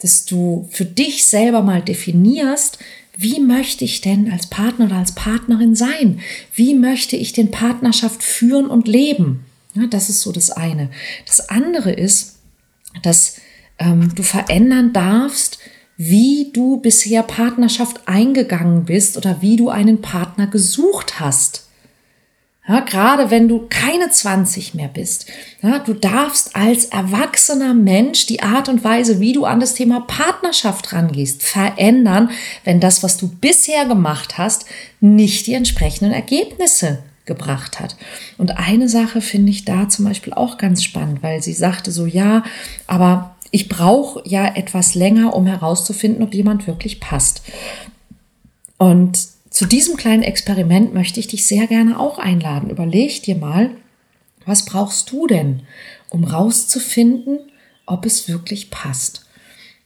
dass 0.00 0.24
du 0.24 0.68
für 0.70 0.84
dich 0.84 1.24
selber 1.24 1.62
mal 1.62 1.82
definierst, 1.82 2.78
wie 3.16 3.40
möchte 3.40 3.84
ich 3.84 4.02
denn 4.02 4.30
als 4.30 4.48
Partner 4.48 4.86
oder 4.86 4.96
als 4.96 5.12
Partnerin 5.12 5.74
sein? 5.74 6.20
Wie 6.54 6.74
möchte 6.74 7.16
ich 7.16 7.32
den 7.32 7.50
Partnerschaft 7.50 8.22
führen 8.22 8.66
und 8.66 8.88
leben? 8.88 9.46
Ja, 9.74 9.86
das 9.86 10.10
ist 10.10 10.20
so 10.20 10.32
das 10.32 10.50
eine. 10.50 10.90
Das 11.24 11.48
andere 11.48 11.92
ist, 11.92 12.36
dass 13.02 13.36
ähm, 13.78 14.14
du 14.14 14.22
verändern 14.22 14.92
darfst, 14.92 15.58
wie 15.96 16.50
du 16.52 16.78
bisher 16.78 17.22
Partnerschaft 17.22 18.06
eingegangen 18.06 18.84
bist 18.84 19.16
oder 19.16 19.40
wie 19.40 19.56
du 19.56 19.70
einen 19.70 20.02
Partner 20.02 20.46
gesucht 20.46 21.18
hast. 21.18 21.65
Ja, 22.68 22.80
gerade 22.80 23.30
wenn 23.30 23.46
du 23.46 23.66
keine 23.68 24.10
20 24.10 24.74
mehr 24.74 24.88
bist. 24.88 25.26
Ja, 25.62 25.78
du 25.78 25.94
darfst 25.94 26.56
als 26.56 26.86
erwachsener 26.86 27.74
Mensch 27.74 28.26
die 28.26 28.42
Art 28.42 28.68
und 28.68 28.82
Weise, 28.82 29.20
wie 29.20 29.32
du 29.32 29.44
an 29.44 29.60
das 29.60 29.74
Thema 29.74 30.00
Partnerschaft 30.00 30.92
rangehst, 30.92 31.44
verändern, 31.44 32.30
wenn 32.64 32.80
das, 32.80 33.04
was 33.04 33.18
du 33.18 33.28
bisher 33.28 33.86
gemacht 33.86 34.36
hast, 34.36 34.66
nicht 35.00 35.46
die 35.46 35.54
entsprechenden 35.54 36.12
Ergebnisse 36.12 37.04
gebracht 37.24 37.78
hat. 37.78 37.96
Und 38.36 38.58
eine 38.58 38.88
Sache 38.88 39.20
finde 39.20 39.50
ich 39.50 39.64
da 39.64 39.88
zum 39.88 40.04
Beispiel 40.04 40.32
auch 40.32 40.58
ganz 40.58 40.82
spannend, 40.82 41.22
weil 41.22 41.42
sie 41.42 41.52
sagte 41.52 41.92
so, 41.92 42.06
ja, 42.06 42.42
aber 42.88 43.36
ich 43.52 43.68
brauche 43.68 44.22
ja 44.24 44.54
etwas 44.56 44.94
länger, 44.94 45.34
um 45.34 45.46
herauszufinden, 45.46 46.24
ob 46.24 46.34
jemand 46.34 46.66
wirklich 46.66 46.98
passt. 46.98 47.42
Und 48.76 49.35
zu 49.56 49.64
diesem 49.64 49.96
kleinen 49.96 50.22
Experiment 50.22 50.92
möchte 50.92 51.18
ich 51.18 51.28
dich 51.28 51.46
sehr 51.46 51.66
gerne 51.66 51.98
auch 51.98 52.18
einladen. 52.18 52.68
Überleg 52.68 53.22
dir 53.22 53.36
mal, 53.36 53.70
was 54.44 54.66
brauchst 54.66 55.10
du 55.10 55.26
denn, 55.26 55.62
um 56.10 56.24
rauszufinden, 56.24 57.38
ob 57.86 58.04
es 58.04 58.28
wirklich 58.28 58.70
passt? 58.70 59.24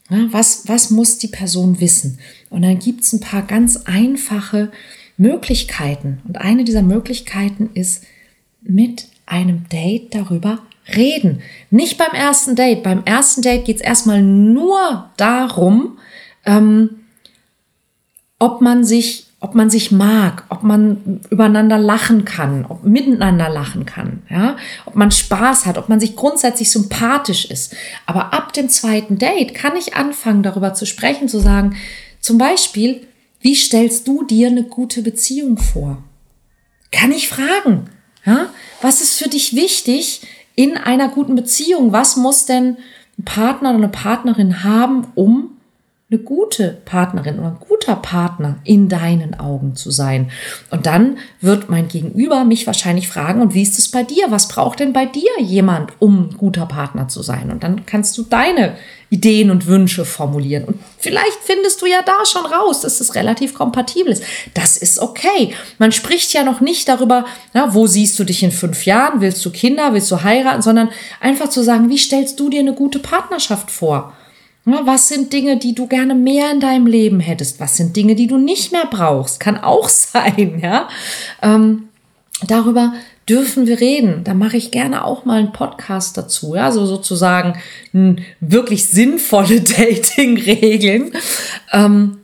Was, 0.08 0.66
was 0.66 0.90
muss 0.90 1.18
die 1.18 1.28
Person 1.28 1.78
wissen? 1.78 2.18
Und 2.48 2.62
dann 2.62 2.80
gibt 2.80 3.04
es 3.04 3.12
ein 3.12 3.20
paar 3.20 3.42
ganz 3.42 3.76
einfache 3.84 4.72
Möglichkeiten. 5.16 6.20
Und 6.26 6.38
eine 6.38 6.64
dieser 6.64 6.82
Möglichkeiten 6.82 7.70
ist, 7.74 8.02
mit 8.62 9.06
einem 9.24 9.68
Date 9.68 10.16
darüber 10.16 10.58
reden. 10.96 11.42
Nicht 11.70 11.96
beim 11.96 12.12
ersten 12.12 12.56
Date. 12.56 12.82
Beim 12.82 13.04
ersten 13.04 13.40
Date 13.40 13.66
geht 13.66 13.76
es 13.76 13.82
erstmal 13.82 14.20
nur 14.20 15.12
darum, 15.16 15.96
ähm, 16.44 17.04
ob 18.40 18.62
man 18.62 18.82
sich 18.82 19.29
ob 19.40 19.54
man 19.54 19.70
sich 19.70 19.90
mag, 19.90 20.44
ob 20.50 20.62
man 20.62 21.20
übereinander 21.30 21.78
lachen 21.78 22.26
kann, 22.26 22.66
ob 22.68 22.84
miteinander 22.84 23.48
lachen 23.48 23.86
kann, 23.86 24.22
ja, 24.28 24.56
ob 24.84 24.96
man 24.96 25.10
Spaß 25.10 25.64
hat, 25.64 25.78
ob 25.78 25.88
man 25.88 25.98
sich 25.98 26.14
grundsätzlich 26.14 26.70
sympathisch 26.70 27.46
ist. 27.46 27.74
Aber 28.04 28.34
ab 28.34 28.52
dem 28.52 28.68
zweiten 28.68 29.16
Date 29.16 29.54
kann 29.54 29.76
ich 29.76 29.96
anfangen, 29.96 30.42
darüber 30.42 30.74
zu 30.74 30.84
sprechen, 30.84 31.26
zu 31.26 31.40
sagen, 31.40 31.76
zum 32.20 32.36
Beispiel, 32.36 33.06
wie 33.40 33.54
stellst 33.54 34.06
du 34.06 34.24
dir 34.24 34.48
eine 34.48 34.64
gute 34.64 35.00
Beziehung 35.00 35.56
vor? 35.56 36.02
Kann 36.92 37.10
ich 37.10 37.28
fragen, 37.28 37.88
ja, 38.26 38.50
was 38.82 39.00
ist 39.00 39.18
für 39.18 39.30
dich 39.30 39.54
wichtig 39.56 40.20
in 40.54 40.76
einer 40.76 41.08
guten 41.08 41.34
Beziehung? 41.34 41.92
Was 41.92 42.18
muss 42.18 42.44
denn 42.44 42.76
ein 43.18 43.24
Partner 43.24 43.70
oder 43.70 43.78
eine 43.78 43.88
Partnerin 43.88 44.62
haben, 44.64 45.06
um 45.14 45.56
eine 46.10 46.20
gute 46.20 46.78
Partnerin 46.84 47.38
oder 47.38 47.48
ein 47.48 47.58
guter 47.60 47.94
Partner 47.94 48.58
in 48.64 48.88
deinen 48.88 49.38
Augen 49.38 49.76
zu 49.76 49.92
sein. 49.92 50.30
Und 50.70 50.86
dann 50.86 51.18
wird 51.40 51.70
mein 51.70 51.86
Gegenüber 51.86 52.44
mich 52.44 52.66
wahrscheinlich 52.66 53.08
fragen, 53.08 53.40
und 53.40 53.54
wie 53.54 53.62
ist 53.62 53.78
es 53.78 53.92
bei 53.92 54.02
dir? 54.02 54.26
Was 54.28 54.48
braucht 54.48 54.80
denn 54.80 54.92
bei 54.92 55.06
dir 55.06 55.30
jemand, 55.40 55.92
um 56.00 56.36
guter 56.36 56.66
Partner 56.66 57.06
zu 57.06 57.22
sein? 57.22 57.50
Und 57.52 57.62
dann 57.62 57.86
kannst 57.86 58.18
du 58.18 58.24
deine 58.24 58.76
Ideen 59.08 59.52
und 59.52 59.66
Wünsche 59.66 60.04
formulieren. 60.04 60.64
Und 60.64 60.80
vielleicht 60.98 61.38
findest 61.44 61.80
du 61.80 61.86
ja 61.86 62.00
da 62.04 62.24
schon 62.26 62.46
raus, 62.46 62.80
dass 62.80 63.00
es 63.00 63.14
relativ 63.14 63.54
kompatibel 63.54 64.12
ist. 64.12 64.24
Das 64.54 64.76
ist 64.76 64.98
okay. 64.98 65.54
Man 65.78 65.92
spricht 65.92 66.32
ja 66.32 66.42
noch 66.42 66.60
nicht 66.60 66.88
darüber, 66.88 67.24
na, 67.54 67.72
wo 67.72 67.86
siehst 67.86 68.18
du 68.18 68.24
dich 68.24 68.42
in 68.42 68.52
fünf 68.52 68.84
Jahren? 68.84 69.20
Willst 69.20 69.44
du 69.44 69.50
Kinder? 69.50 69.94
Willst 69.94 70.10
du 70.10 70.24
heiraten? 70.24 70.62
Sondern 70.62 70.90
einfach 71.20 71.50
zu 71.50 71.62
sagen, 71.62 71.88
wie 71.88 71.98
stellst 71.98 72.40
du 72.40 72.50
dir 72.50 72.60
eine 72.60 72.74
gute 72.74 72.98
Partnerschaft 72.98 73.70
vor? 73.70 74.12
Was 74.64 75.08
sind 75.08 75.32
Dinge, 75.32 75.56
die 75.56 75.74
du 75.74 75.86
gerne 75.86 76.14
mehr 76.14 76.50
in 76.50 76.60
deinem 76.60 76.86
Leben 76.86 77.18
hättest? 77.18 77.60
Was 77.60 77.76
sind 77.76 77.96
Dinge, 77.96 78.14
die 78.14 78.26
du 78.26 78.36
nicht 78.36 78.72
mehr 78.72 78.86
brauchst? 78.90 79.40
Kann 79.40 79.58
auch 79.58 79.88
sein, 79.88 80.60
ja. 80.62 80.88
Ähm, 81.42 81.88
darüber 82.46 82.92
dürfen 83.28 83.66
wir 83.66 83.80
reden. 83.80 84.24
Da 84.24 84.34
mache 84.34 84.56
ich 84.56 84.70
gerne 84.70 85.04
auch 85.04 85.24
mal 85.24 85.38
einen 85.38 85.52
Podcast 85.52 86.16
dazu, 86.16 86.54
ja, 86.54 86.72
so 86.72 86.84
sozusagen 86.84 87.58
wirklich 88.40 88.86
sinnvolle 88.86 89.60
Dating-Regeln. 89.78 91.12
Ähm, 91.72 92.18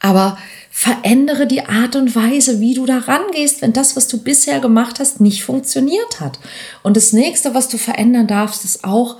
aber 0.00 0.38
verändere 0.70 1.46
die 1.46 1.62
Art 1.62 1.96
und 1.96 2.14
Weise, 2.14 2.60
wie 2.60 2.74
du 2.74 2.86
da 2.86 2.98
rangehst, 2.98 3.62
wenn 3.62 3.72
das, 3.72 3.96
was 3.96 4.06
du 4.06 4.22
bisher 4.22 4.60
gemacht 4.60 5.00
hast, 5.00 5.20
nicht 5.20 5.42
funktioniert 5.42 6.20
hat. 6.20 6.38
Und 6.82 6.96
das 6.96 7.12
nächste, 7.12 7.52
was 7.54 7.68
du 7.68 7.78
verändern 7.78 8.26
darfst, 8.28 8.64
ist 8.64 8.84
auch, 8.84 9.16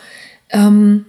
ähm, 0.50 1.05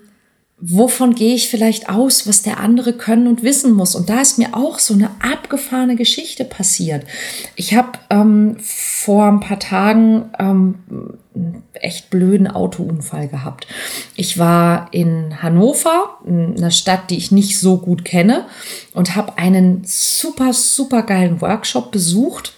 wovon 0.61 1.15
gehe 1.15 1.35
ich 1.35 1.49
vielleicht 1.49 1.89
aus, 1.89 2.27
was 2.27 2.41
der 2.41 2.59
andere 2.59 2.93
können 2.93 3.27
und 3.27 3.43
wissen 3.43 3.71
muss. 3.71 3.95
Und 3.95 4.09
da 4.09 4.19
ist 4.19 4.37
mir 4.37 4.49
auch 4.53 4.79
so 4.79 4.93
eine 4.93 5.11
abgefahrene 5.21 5.95
Geschichte 5.95 6.43
passiert. 6.43 7.05
Ich 7.55 7.75
habe 7.75 7.93
ähm, 8.09 8.57
vor 8.59 9.27
ein 9.27 9.39
paar 9.39 9.59
Tagen 9.59 10.29
ähm, 10.37 10.75
einen 11.33 11.63
echt 11.73 12.09
blöden 12.09 12.47
Autounfall 12.47 13.29
gehabt. 13.29 13.67
Ich 14.15 14.37
war 14.37 14.89
in 14.91 15.41
Hannover, 15.41 16.17
einer 16.25 16.71
Stadt, 16.71 17.09
die 17.09 17.17
ich 17.17 17.31
nicht 17.31 17.57
so 17.57 17.77
gut 17.77 18.03
kenne, 18.03 18.45
und 18.93 19.15
habe 19.15 19.37
einen 19.37 19.83
super, 19.85 20.51
super 20.53 21.03
geilen 21.03 21.41
Workshop 21.41 21.91
besucht 21.91 22.53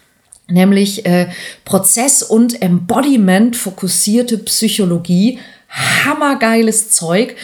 nämlich 0.47 1.05
äh, 1.05 1.29
Prozess- 1.63 2.23
und 2.23 2.61
Embodiment 2.61 3.55
fokussierte 3.55 4.37
Psychologie 4.37 5.39
hammergeiles 5.71 6.89
Zeug 6.89 7.35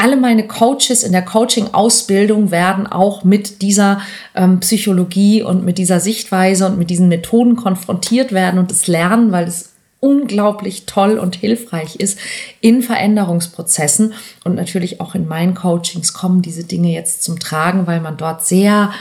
alle 0.00 0.16
meine 0.16 0.46
Coaches 0.46 1.02
in 1.02 1.12
der 1.12 1.22
Coaching-Ausbildung 1.22 2.50
werden 2.50 2.86
auch 2.86 3.22
mit 3.22 3.60
dieser 3.60 4.00
ähm, 4.34 4.60
Psychologie 4.60 5.42
und 5.42 5.62
mit 5.64 5.76
dieser 5.76 6.00
Sichtweise 6.00 6.66
und 6.66 6.78
mit 6.78 6.88
diesen 6.88 7.08
Methoden 7.08 7.54
konfrontiert 7.54 8.32
werden 8.32 8.58
und 8.58 8.72
es 8.72 8.86
lernen, 8.86 9.30
weil 9.30 9.46
es 9.46 9.74
unglaublich 10.00 10.86
toll 10.86 11.18
und 11.18 11.36
hilfreich 11.36 11.96
ist 11.96 12.18
in 12.62 12.80
Veränderungsprozessen. 12.80 14.14
Und 14.42 14.54
natürlich 14.54 15.02
auch 15.02 15.14
in 15.14 15.28
meinen 15.28 15.54
Coachings 15.54 16.14
kommen 16.14 16.40
diese 16.40 16.64
Dinge 16.64 16.90
jetzt 16.92 17.22
zum 17.22 17.38
Tragen, 17.38 17.86
weil 17.86 18.00
man 18.00 18.16
dort 18.16 18.46
sehr 18.46 18.92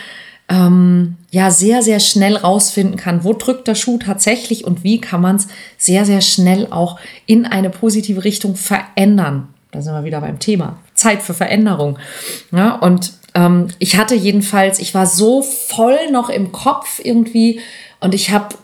ähm, 0.49 1.15
ja 1.31 1.49
sehr, 1.49 1.81
sehr 1.81 2.01
schnell 2.01 2.35
rausfinden 2.35 2.97
kann, 2.97 3.23
wo 3.23 3.31
drückt 3.31 3.69
der 3.69 3.75
Schuh 3.75 3.99
tatsächlich 3.99 4.65
und 4.65 4.83
wie 4.83 4.99
kann 4.99 5.21
man 5.21 5.37
es 5.37 5.47
sehr, 5.77 6.03
sehr 6.03 6.21
schnell 6.21 6.67
auch 6.71 6.99
in 7.25 7.45
eine 7.45 7.69
positive 7.69 8.25
Richtung 8.25 8.55
verändern. 8.55 9.47
Da 9.71 9.81
sind 9.81 9.93
wir 9.93 10.03
wieder 10.03 10.19
beim 10.19 10.39
Thema. 10.39 10.77
Zeit 10.99 11.21
für 11.21 11.33
Veränderung. 11.33 11.97
Ja, 12.51 12.75
und 12.75 13.13
ähm, 13.35 13.67
ich 13.79 13.97
hatte 13.97 14.15
jedenfalls, 14.15 14.79
ich 14.79 14.93
war 14.93 15.05
so 15.05 15.41
voll 15.41 16.11
noch 16.11 16.29
im 16.29 16.51
Kopf 16.51 16.99
irgendwie 17.03 17.59
und 17.99 18.13
ich 18.13 18.31
habe 18.31 18.55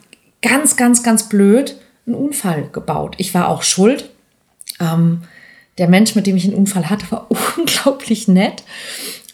ganz, 0.42 0.76
ganz, 0.76 1.04
ganz 1.04 1.30
blöd 1.30 1.76
einen 2.06 2.16
Unfall 2.16 2.70
gebaut. 2.72 3.16
Ich 3.18 3.34
war 3.34 3.50
auch 3.50 3.64
schuld. 3.64 4.10
Ähm, 4.80 5.24
der 5.78 5.90
Mensch, 5.90 6.16
mit 6.16 6.28
dem 6.28 6.36
ich 6.36 6.46
einen 6.46 6.54
Unfall 6.56 6.90
hatte, 6.90 7.10
war 7.12 7.28
unglaublich 7.58 8.28
nett. 8.28 8.64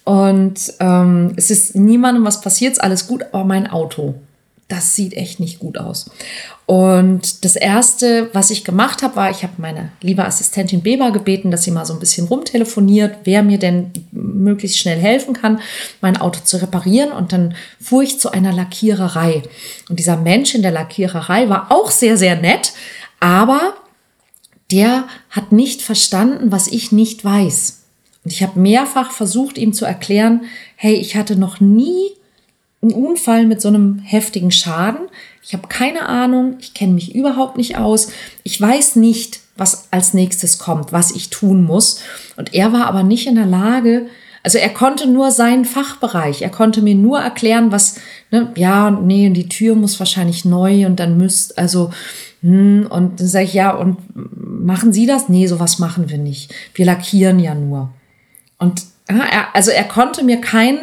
Und 0.03 0.73
ähm, 0.79 1.33
es 1.35 1.51
ist 1.51 1.75
niemandem 1.75 2.25
was 2.25 2.41
passiert, 2.41 2.73
ist 2.73 2.83
alles 2.83 3.07
gut, 3.07 3.23
aber 3.31 3.43
mein 3.43 3.69
Auto, 3.69 4.15
das 4.71 4.95
sieht 4.95 5.13
echt 5.13 5.39
nicht 5.39 5.59
gut 5.59 5.77
aus. 5.77 6.09
Und 6.65 7.43
das 7.43 7.57
Erste, 7.57 8.29
was 8.31 8.49
ich 8.49 8.63
gemacht 8.63 9.03
habe, 9.03 9.17
war, 9.17 9.29
ich 9.29 9.43
habe 9.43 9.53
meine 9.57 9.91
liebe 10.01 10.23
Assistentin 10.23 10.81
Beber 10.81 11.11
gebeten, 11.11 11.51
dass 11.51 11.63
sie 11.63 11.71
mal 11.71 11.85
so 11.85 11.93
ein 11.93 11.99
bisschen 11.99 12.27
rumtelefoniert, 12.27 13.17
wer 13.25 13.43
mir 13.43 13.59
denn 13.59 13.91
möglichst 14.11 14.77
schnell 14.77 14.97
helfen 14.97 15.33
kann, 15.33 15.59
mein 15.99 16.15
Auto 16.15 16.39
zu 16.43 16.61
reparieren. 16.61 17.11
Und 17.11 17.33
dann 17.33 17.55
fuhr 17.81 18.03
ich 18.03 18.19
zu 18.19 18.31
einer 18.31 18.53
Lackiererei. 18.53 19.43
Und 19.89 19.99
dieser 19.99 20.15
Mensch 20.15 20.55
in 20.55 20.61
der 20.61 20.71
Lackiererei 20.71 21.49
war 21.49 21.71
auch 21.71 21.91
sehr, 21.91 22.15
sehr 22.15 22.37
nett, 22.37 22.71
aber 23.19 23.73
der 24.71 25.07
hat 25.29 25.51
nicht 25.51 25.81
verstanden, 25.81 26.53
was 26.53 26.69
ich 26.69 26.93
nicht 26.93 27.25
weiß. 27.25 27.81
Und 28.23 28.31
ich 28.31 28.41
habe 28.41 28.57
mehrfach 28.57 29.11
versucht, 29.11 29.57
ihm 29.57 29.73
zu 29.73 29.83
erklären, 29.83 30.45
hey, 30.77 30.93
ich 30.93 31.17
hatte 31.17 31.35
noch 31.35 31.59
nie 31.59 32.11
einen 32.81 32.93
Unfall 32.93 33.45
mit 33.45 33.61
so 33.61 33.67
einem 33.67 33.99
heftigen 33.99 34.51
Schaden. 34.51 35.07
Ich 35.43 35.53
habe 35.53 35.67
keine 35.67 36.07
Ahnung, 36.07 36.57
ich 36.59 36.73
kenne 36.73 36.93
mich 36.93 37.15
überhaupt 37.15 37.57
nicht 37.57 37.77
aus. 37.77 38.11
Ich 38.43 38.59
weiß 38.59 38.95
nicht, 38.95 39.41
was 39.55 39.87
als 39.91 40.13
nächstes 40.13 40.57
kommt, 40.57 40.91
was 40.91 41.11
ich 41.11 41.29
tun 41.29 41.63
muss. 41.63 42.01
Und 42.37 42.53
er 42.53 42.73
war 42.73 42.87
aber 42.87 43.03
nicht 43.03 43.27
in 43.27 43.35
der 43.35 43.45
Lage, 43.45 44.07
also 44.43 44.57
er 44.57 44.69
konnte 44.69 45.07
nur 45.07 45.31
seinen 45.31 45.65
Fachbereich, 45.65 46.41
er 46.41 46.49
konnte 46.49 46.81
mir 46.81 46.95
nur 46.95 47.19
erklären, 47.19 47.71
was, 47.71 47.99
ne, 48.31 48.51
ja, 48.55 48.89
nee, 48.89 49.29
die 49.29 49.49
Tür 49.49 49.75
muss 49.75 49.99
wahrscheinlich 49.99 50.45
neu 50.45 50.87
und 50.87 50.99
dann 50.99 51.17
müsst, 51.17 51.59
also, 51.59 51.91
hm, 52.41 52.87
und 52.89 53.19
dann 53.19 53.27
sage 53.27 53.45
ich, 53.45 53.53
ja, 53.53 53.71
und 53.71 53.97
machen 54.15 54.93
Sie 54.93 55.05
das? 55.05 55.29
Nee, 55.29 55.45
sowas 55.45 55.77
machen 55.77 56.09
wir 56.09 56.17
nicht. 56.17 56.51
Wir 56.73 56.85
lackieren 56.85 57.39
ja 57.39 57.53
nur. 57.53 57.91
Und 58.57 58.81
ja, 59.09 59.25
er, 59.25 59.55
also 59.55 59.69
er 59.69 59.83
konnte 59.83 60.23
mir 60.23 60.41
kein, 60.41 60.77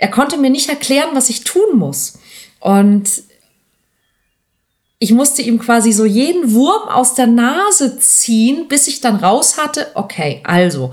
er 0.00 0.08
konnte 0.08 0.38
mir 0.38 0.48
nicht 0.48 0.70
erklären, 0.70 1.10
was 1.12 1.28
ich 1.28 1.44
tun 1.44 1.76
muss. 1.76 2.18
Und 2.58 3.22
ich 4.98 5.12
musste 5.12 5.42
ihm 5.42 5.58
quasi 5.58 5.92
so 5.92 6.06
jeden 6.06 6.54
Wurm 6.54 6.88
aus 6.88 7.14
der 7.14 7.26
Nase 7.26 7.98
ziehen, 7.98 8.66
bis 8.66 8.88
ich 8.88 9.02
dann 9.02 9.16
raus 9.16 9.58
hatte, 9.58 9.88
okay, 9.94 10.40
also 10.44 10.90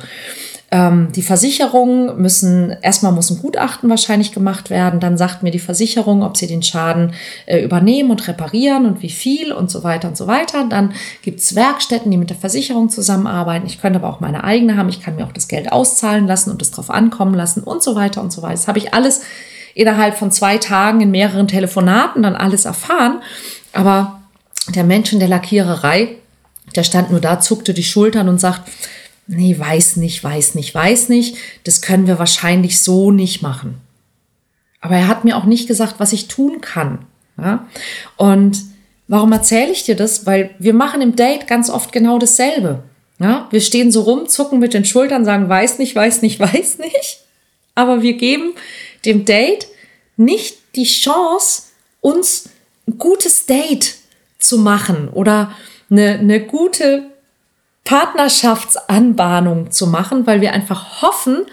ähm, 0.70 1.14
die 1.14 1.22
Versicherungen 1.22 2.22
müssen, 2.22 2.76
erstmal 2.82 3.14
muss 3.14 3.30
ein 3.30 3.40
Gutachten 3.40 3.90
wahrscheinlich 3.90 4.34
gemacht 4.34 4.70
werden, 4.70 5.00
dann 5.00 5.18
sagt 5.18 5.42
mir 5.42 5.52
die 5.52 5.60
Versicherung, 5.60 6.24
ob 6.24 6.36
sie 6.36 6.48
den 6.48 6.62
Schaden 6.62 7.14
äh, 7.46 7.64
übernehmen 7.64 8.12
und 8.12 8.28
reparieren 8.28 8.86
und 8.86 9.02
wie 9.02 9.10
viel 9.10 9.54
und 9.54 9.72
so 9.72 9.86
weiter 9.86 10.10
und 10.10 10.18
so 10.18 10.28
weiter. 10.28 10.66
Dann 10.70 10.94
gibt 11.22 11.40
es 11.40 11.56
Werkstätten, 11.56 12.12
die 12.12 12.18
mit 12.18 12.30
der 12.30 12.38
Versicherung 12.38 12.90
zusammenarbeiten. 12.90 13.66
Ich 13.66 13.80
könnte 13.80 14.00
aber 14.00 14.10
auch 14.10 14.20
meine 14.20 14.44
eigene 14.44 14.76
haben. 14.76 14.90
Ich 14.90 15.02
kann 15.02 15.16
mir 15.16 15.26
auch 15.26 15.32
das 15.32 15.48
Geld 15.48 15.72
auszahlen 15.72 16.28
lassen 16.28 16.52
und 16.52 16.62
es 16.62 16.72
drauf 16.72 16.90
ankommen 16.90 17.34
lassen 17.34 17.64
und 17.64 17.82
so 17.82 17.96
weiter 17.96 18.22
und 18.22 18.34
so 18.34 18.42
weiter. 18.42 18.56
Das 18.56 18.68
habe 18.68 18.80
ich 18.80 18.94
alles 18.94 19.22
innerhalb 19.74 20.18
von 20.18 20.32
zwei 20.32 20.58
Tagen 20.58 21.00
in 21.00 21.12
mehreren 21.12 21.48
Telefonaten 21.48 22.24
dann 22.24 22.36
alles 22.36 22.66
erfahren. 22.66 23.22
Aber 23.72 24.20
der 24.76 24.84
Mensch 24.84 25.14
in 25.14 25.20
der 25.20 25.30
Lackiererei, 25.30 26.16
der 26.76 26.84
stand 26.84 27.10
nur 27.10 27.22
da, 27.22 27.40
zuckte 27.40 27.74
die 27.74 27.84
Schultern 27.84 28.28
und 28.28 28.42
sagt, 28.42 28.70
nee, 29.28 29.58
weiß 29.58 29.98
nicht, 29.98 30.24
weiß 30.24 30.56
nicht, 30.56 30.74
weiß 30.74 31.10
nicht, 31.10 31.38
das 31.64 31.82
können 31.82 32.08
wir 32.08 32.20
wahrscheinlich 32.20 32.82
so 32.82 33.12
nicht 33.12 33.42
machen. 33.42 33.82
Aber 34.80 34.96
er 34.96 35.08
hat 35.08 35.26
mir 35.26 35.38
auch 35.38 35.46
nicht 35.46 35.68
gesagt, 35.68 35.96
was 35.98 36.14
ich 36.14 36.28
tun 36.28 36.62
kann. 36.62 37.06
Ja? 37.38 37.68
Und 38.16 38.64
warum 39.08 39.32
erzähle 39.32 39.72
ich 39.72 39.84
dir 39.84 39.96
das? 39.96 40.26
Weil 40.26 40.52
wir 40.60 40.74
machen 40.74 41.02
im 41.02 41.16
Date 41.16 41.48
ganz 41.48 41.70
oft 41.70 41.92
genau 41.92 42.20
dasselbe. 42.20 42.84
Ja? 43.20 43.48
Wir 43.52 43.62
stehen 43.62 43.92
so 43.92 44.02
rum, 44.02 44.28
zucken 44.28 44.60
mit 44.60 44.74
den 44.74 44.86
Schultern, 44.86 45.26
sagen, 45.26 45.50
weiß 45.50 45.80
nicht, 45.80 45.96
weiß 45.96 46.22
nicht, 46.22 46.40
weiß 46.40 46.80
nicht. 46.80 47.20
Aber 47.76 48.02
wir 48.02 48.14
geben 48.14 48.54
dem 49.06 49.26
Date 49.26 49.68
nicht 50.16 50.58
die 50.76 50.86
Chance, 50.86 51.64
uns 52.02 52.50
ein 52.88 52.98
gutes 52.98 53.46
Date 53.46 53.96
zu 54.40 54.58
machen 54.58 55.10
oder 55.10 55.52
eine, 55.90 56.20
eine 56.20 56.40
gute 56.40 57.06
Partnerschaftsanbahnung 57.88 59.72
zu 59.72 59.88
machen, 59.88 60.28
weil 60.28 60.42
wir 60.42 60.52
einfach 60.52 61.02
hoffen, 61.02 61.46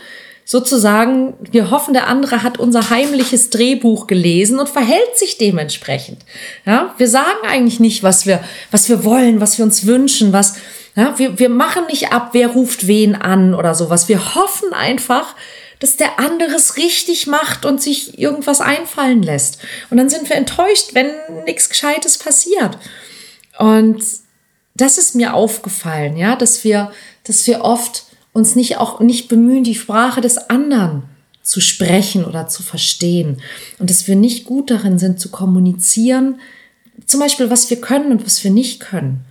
sozusagen, 0.44 1.34
wir 1.52 1.70
hoffen, 1.70 1.94
der 1.94 2.08
andere 2.08 2.42
hat 2.42 2.58
unser 2.58 2.90
heimliches 2.90 3.50
Drehbuch 3.50 4.08
gelesen 4.08 4.58
und 4.58 4.68
verhält 4.68 5.16
sich 5.16 5.38
dementsprechend. 5.38 6.22
Ja, 6.66 6.92
wir 6.98 7.08
sagen 7.08 7.46
eigentlich 7.46 7.78
nicht, 7.78 8.02
was 8.02 8.26
wir, 8.26 8.42
was 8.72 8.88
wir 8.88 9.04
wollen, 9.04 9.40
was 9.40 9.58
wir 9.58 9.64
uns 9.64 9.86
wünschen, 9.86 10.32
was, 10.32 10.56
ja, 10.96 11.16
wir, 11.18 11.38
wir 11.38 11.48
machen 11.48 11.84
nicht 11.88 12.12
ab, 12.12 12.30
wer 12.32 12.48
ruft 12.48 12.88
wen 12.88 13.14
an 13.14 13.54
oder 13.54 13.76
sowas. 13.76 14.08
Wir 14.08 14.34
hoffen 14.34 14.72
einfach, 14.72 15.36
dass 15.78 15.96
der 15.96 16.18
andere 16.18 16.54
es 16.54 16.76
richtig 16.76 17.28
macht 17.28 17.64
und 17.64 17.80
sich 17.80 18.18
irgendwas 18.18 18.60
einfallen 18.60 19.22
lässt. 19.22 19.58
Und 19.88 19.98
dann 19.98 20.10
sind 20.10 20.28
wir 20.28 20.36
enttäuscht, 20.36 20.94
wenn 20.94 21.10
nichts 21.46 21.68
Gescheites 21.68 22.18
passiert. 22.18 22.76
Und 23.56 24.02
das 24.74 24.98
ist 24.98 25.14
mir 25.14 25.34
aufgefallen, 25.34 26.16
ja, 26.16 26.36
dass 26.36 26.64
wir, 26.64 26.90
dass 27.24 27.46
wir 27.46 27.62
oft 27.62 28.04
uns 28.32 28.56
nicht 28.56 28.78
auch 28.78 29.00
nicht 29.00 29.28
bemühen, 29.28 29.64
die 29.64 29.74
Sprache 29.74 30.20
des 30.20 30.50
anderen 30.50 31.04
zu 31.42 31.60
sprechen 31.60 32.24
oder 32.24 32.48
zu 32.48 32.62
verstehen 32.62 33.40
und 33.78 33.90
dass 33.90 34.08
wir 34.08 34.16
nicht 34.16 34.44
gut 34.44 34.70
darin 34.70 34.98
sind 34.98 35.20
zu 35.20 35.30
kommunizieren, 35.30 36.40
zum 37.06 37.20
Beispiel 37.20 37.50
was 37.50 37.70
wir 37.70 37.80
können 37.80 38.10
und 38.10 38.24
was 38.24 38.42
wir 38.42 38.50
nicht 38.50 38.80
können. 38.80 39.24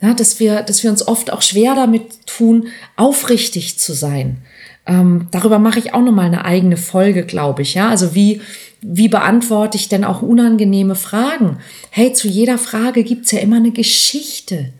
Ja, 0.00 0.14
dass 0.14 0.38
wir, 0.38 0.62
dass 0.62 0.84
wir 0.84 0.90
uns 0.90 1.06
oft 1.06 1.32
auch 1.32 1.42
schwer 1.42 1.74
damit 1.74 2.26
tun, 2.26 2.68
aufrichtig 2.94 3.80
zu 3.80 3.92
sein. 3.92 4.38
Ähm, 4.86 5.26
darüber 5.32 5.58
mache 5.58 5.80
ich 5.80 5.92
auch 5.92 6.02
noch 6.02 6.12
mal 6.12 6.26
eine 6.26 6.44
eigene 6.44 6.76
Folge, 6.76 7.24
glaube 7.24 7.62
ich. 7.62 7.74
Ja, 7.74 7.88
also 7.88 8.14
wie 8.14 8.40
wie 8.80 9.08
beantworte 9.08 9.76
ich 9.76 9.88
denn 9.88 10.04
auch 10.04 10.22
unangenehme 10.22 10.94
Fragen? 10.94 11.58
Hey, 11.90 12.12
zu 12.12 12.28
jeder 12.28 12.58
Frage 12.58 13.02
gibt's 13.02 13.32
ja 13.32 13.40
immer 13.40 13.56
eine 13.56 13.72
Geschichte. 13.72 14.72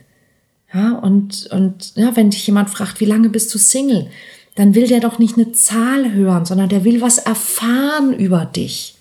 Ja, 0.72 0.92
und, 0.92 1.48
und 1.50 1.92
ja, 1.96 2.14
wenn 2.16 2.30
dich 2.30 2.46
jemand 2.46 2.70
fragt, 2.70 3.00
wie 3.00 3.06
lange 3.06 3.30
bist 3.30 3.54
du 3.54 3.58
Single, 3.58 4.10
dann 4.54 4.74
will 4.74 4.86
der 4.86 5.00
doch 5.00 5.18
nicht 5.18 5.36
eine 5.36 5.52
Zahl 5.52 6.12
hören, 6.12 6.44
sondern 6.44 6.68
der 6.68 6.84
will 6.84 7.00
was 7.00 7.18
erfahren 7.18 8.12
über 8.12 8.44
dich. 8.44 8.96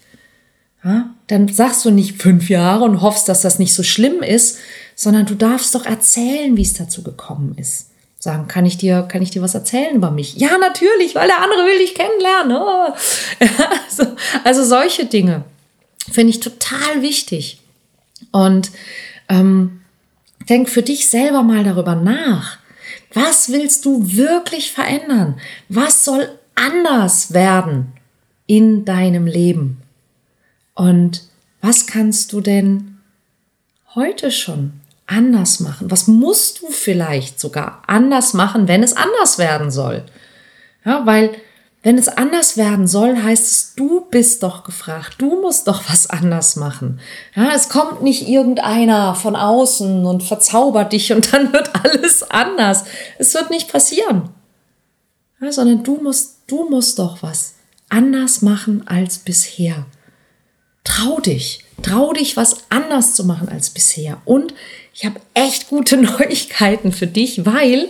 Ja, 0.83 1.09
dann 1.25 1.47
sagst 1.47 1.83
du 1.83 1.89
nicht 1.89 2.21
fünf 2.21 2.49
Jahre 2.49 2.85
und 2.85 3.01
hoffst, 3.01 3.27
dass 3.27 3.41
das 3.41 3.59
nicht 3.59 3.73
so 3.73 3.83
schlimm 3.83 4.21
ist, 4.21 4.59
sondern 4.95 5.25
du 5.25 5.35
darfst 5.35 5.75
doch 5.75 5.85
erzählen, 5.85 6.55
wie 6.55 6.61
es 6.61 6.73
dazu 6.73 7.03
gekommen 7.03 7.55
ist. 7.57 7.89
Sagen, 8.19 8.47
kann 8.47 8.65
ich 8.65 8.77
dir, 8.77 9.01
kann 9.01 9.21
ich 9.21 9.31
dir 9.31 9.41
was 9.41 9.53
erzählen 9.53 9.95
über 9.95 10.11
mich? 10.11 10.35
Ja, 10.35 10.57
natürlich, 10.57 11.15
weil 11.15 11.27
der 11.27 11.41
andere 11.41 11.65
will 11.65 11.79
dich 11.79 11.95
kennenlernen. 11.95 12.57
Oh. 12.57 12.93
also, 13.85 14.15
also 14.43 14.63
solche 14.63 15.05
Dinge 15.05 15.43
finde 16.11 16.29
ich 16.29 16.39
total 16.39 17.01
wichtig. 17.01 17.59
Und 18.31 18.71
ähm, 19.29 19.81
Denk 20.49 20.69
für 20.69 20.81
dich 20.81 21.09
selber 21.09 21.43
mal 21.43 21.63
darüber 21.63 21.95
nach. 21.95 22.57
Was 23.13 23.51
willst 23.51 23.85
du 23.85 24.15
wirklich 24.15 24.71
verändern? 24.71 25.39
Was 25.69 26.05
soll 26.05 26.29
anders 26.55 27.33
werden 27.33 27.93
in 28.45 28.85
deinem 28.85 29.27
Leben? 29.27 29.81
Und 30.73 31.23
was 31.61 31.87
kannst 31.87 32.33
du 32.33 32.41
denn 32.41 32.99
heute 33.95 34.31
schon 34.31 34.73
anders 35.05 35.59
machen? 35.59 35.89
Was 35.89 36.07
musst 36.07 36.61
du 36.61 36.69
vielleicht 36.69 37.39
sogar 37.39 37.81
anders 37.87 38.33
machen, 38.33 38.67
wenn 38.67 38.83
es 38.83 38.95
anders 38.95 39.37
werden 39.37 39.71
soll? 39.71 40.05
Ja, 40.85 41.05
weil 41.05 41.31
wenn 41.83 41.97
es 41.97 42.07
anders 42.07 42.57
werden 42.57 42.87
soll, 42.87 43.21
heißt 43.21 43.45
es, 43.45 43.73
du 43.75 44.01
bist 44.09 44.43
doch 44.43 44.63
gefragt. 44.63 45.15
Du 45.19 45.41
musst 45.41 45.67
doch 45.67 45.89
was 45.89 46.09
anders 46.09 46.55
machen. 46.55 46.99
Ja, 47.35 47.51
es 47.55 47.69
kommt 47.69 48.01
nicht 48.01 48.27
irgendeiner 48.27 49.15
von 49.15 49.35
außen 49.35 50.05
und 50.05 50.23
verzaubert 50.23 50.91
dich 50.91 51.13
und 51.13 51.31
dann 51.33 51.53
wird 51.53 51.71
alles 51.83 52.23
anders. 52.29 52.85
Es 53.19 53.33
wird 53.33 53.49
nicht 53.51 53.71
passieren. 53.71 54.29
Ja, 55.39 55.51
sondern 55.51 55.83
du 55.83 55.97
musst, 56.01 56.39
du 56.47 56.67
musst 56.69 56.97
doch 56.99 57.21
was 57.21 57.53
anders 57.89 58.41
machen 58.41 58.87
als 58.87 59.19
bisher. 59.19 59.85
Trau 60.83 61.19
dich. 61.19 61.63
Trau 61.83 62.11
dich, 62.11 62.35
was 62.35 62.65
anders 62.69 63.13
zu 63.13 63.23
machen 63.23 63.49
als 63.49 63.69
bisher. 63.69 64.19
Und 64.25 64.53
ich 64.93 65.05
habe 65.05 65.19
echt 65.35 65.69
gute 65.69 65.97
Neuigkeiten 66.01 66.91
für 66.91 67.07
dich, 67.07 67.45
weil 67.45 67.89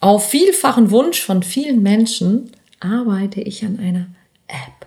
auf 0.00 0.28
vielfachen 0.28 0.90
Wunsch 0.90 1.22
von 1.22 1.42
vielen 1.42 1.82
Menschen 1.82 2.50
arbeite 2.84 3.40
ich 3.40 3.64
an 3.64 3.78
einer 3.78 4.06
App. 4.46 4.86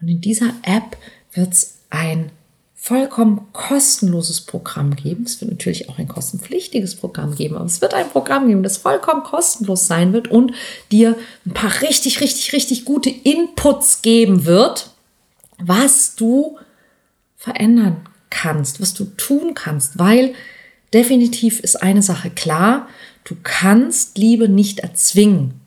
Und 0.00 0.08
in 0.08 0.20
dieser 0.20 0.52
App 0.62 0.96
wird 1.32 1.52
es 1.52 1.78
ein 1.90 2.30
vollkommen 2.74 3.46
kostenloses 3.54 4.42
Programm 4.42 4.94
geben. 4.94 5.24
Es 5.24 5.40
wird 5.40 5.50
natürlich 5.50 5.88
auch 5.88 5.98
ein 5.98 6.06
kostenpflichtiges 6.06 6.96
Programm 6.96 7.34
geben, 7.34 7.56
aber 7.56 7.64
es 7.64 7.80
wird 7.80 7.94
ein 7.94 8.10
Programm 8.10 8.46
geben, 8.46 8.62
das 8.62 8.76
vollkommen 8.76 9.22
kostenlos 9.22 9.86
sein 9.86 10.12
wird 10.12 10.28
und 10.28 10.52
dir 10.92 11.16
ein 11.46 11.54
paar 11.54 11.80
richtig, 11.80 12.20
richtig, 12.20 12.52
richtig 12.52 12.84
gute 12.84 13.08
Inputs 13.08 14.02
geben 14.02 14.44
wird, 14.44 14.90
was 15.56 16.14
du 16.14 16.58
verändern 17.36 18.06
kannst, 18.28 18.82
was 18.82 18.92
du 18.92 19.04
tun 19.04 19.54
kannst, 19.54 19.98
weil 19.98 20.34
definitiv 20.92 21.60
ist 21.60 21.76
eine 21.82 22.02
Sache 22.02 22.28
klar, 22.28 22.88
du 23.24 23.34
kannst 23.42 24.18
Liebe 24.18 24.50
nicht 24.50 24.80
erzwingen. 24.80 25.63